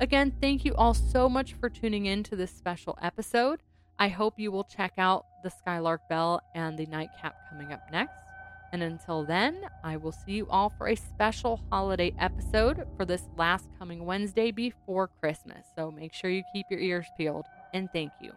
Again, 0.00 0.32
thank 0.40 0.64
you 0.64 0.74
all 0.76 0.94
so 0.94 1.28
much 1.28 1.52
for 1.52 1.68
tuning 1.68 2.06
in 2.06 2.22
to 2.22 2.34
this 2.34 2.50
special 2.50 2.98
episode. 3.02 3.62
I 4.02 4.08
hope 4.08 4.36
you 4.36 4.50
will 4.50 4.64
check 4.64 4.94
out 4.98 5.26
the 5.44 5.48
Skylark 5.48 6.08
Belle 6.08 6.42
and 6.56 6.76
the 6.76 6.86
Nightcap 6.86 7.36
coming 7.48 7.72
up 7.72 7.82
next. 7.92 8.24
And 8.72 8.82
until 8.82 9.22
then, 9.22 9.60
I 9.84 9.96
will 9.96 10.10
see 10.10 10.32
you 10.32 10.48
all 10.50 10.70
for 10.70 10.88
a 10.88 10.96
special 10.96 11.60
holiday 11.70 12.12
episode 12.18 12.84
for 12.96 13.04
this 13.04 13.28
last 13.36 13.68
coming 13.78 14.04
Wednesday 14.04 14.50
before 14.50 15.06
Christmas. 15.06 15.66
So 15.76 15.92
make 15.92 16.14
sure 16.14 16.30
you 16.30 16.42
keep 16.52 16.66
your 16.68 16.80
ears 16.80 17.06
peeled. 17.16 17.46
And 17.72 17.92
thank 17.92 18.10
you. 18.20 18.32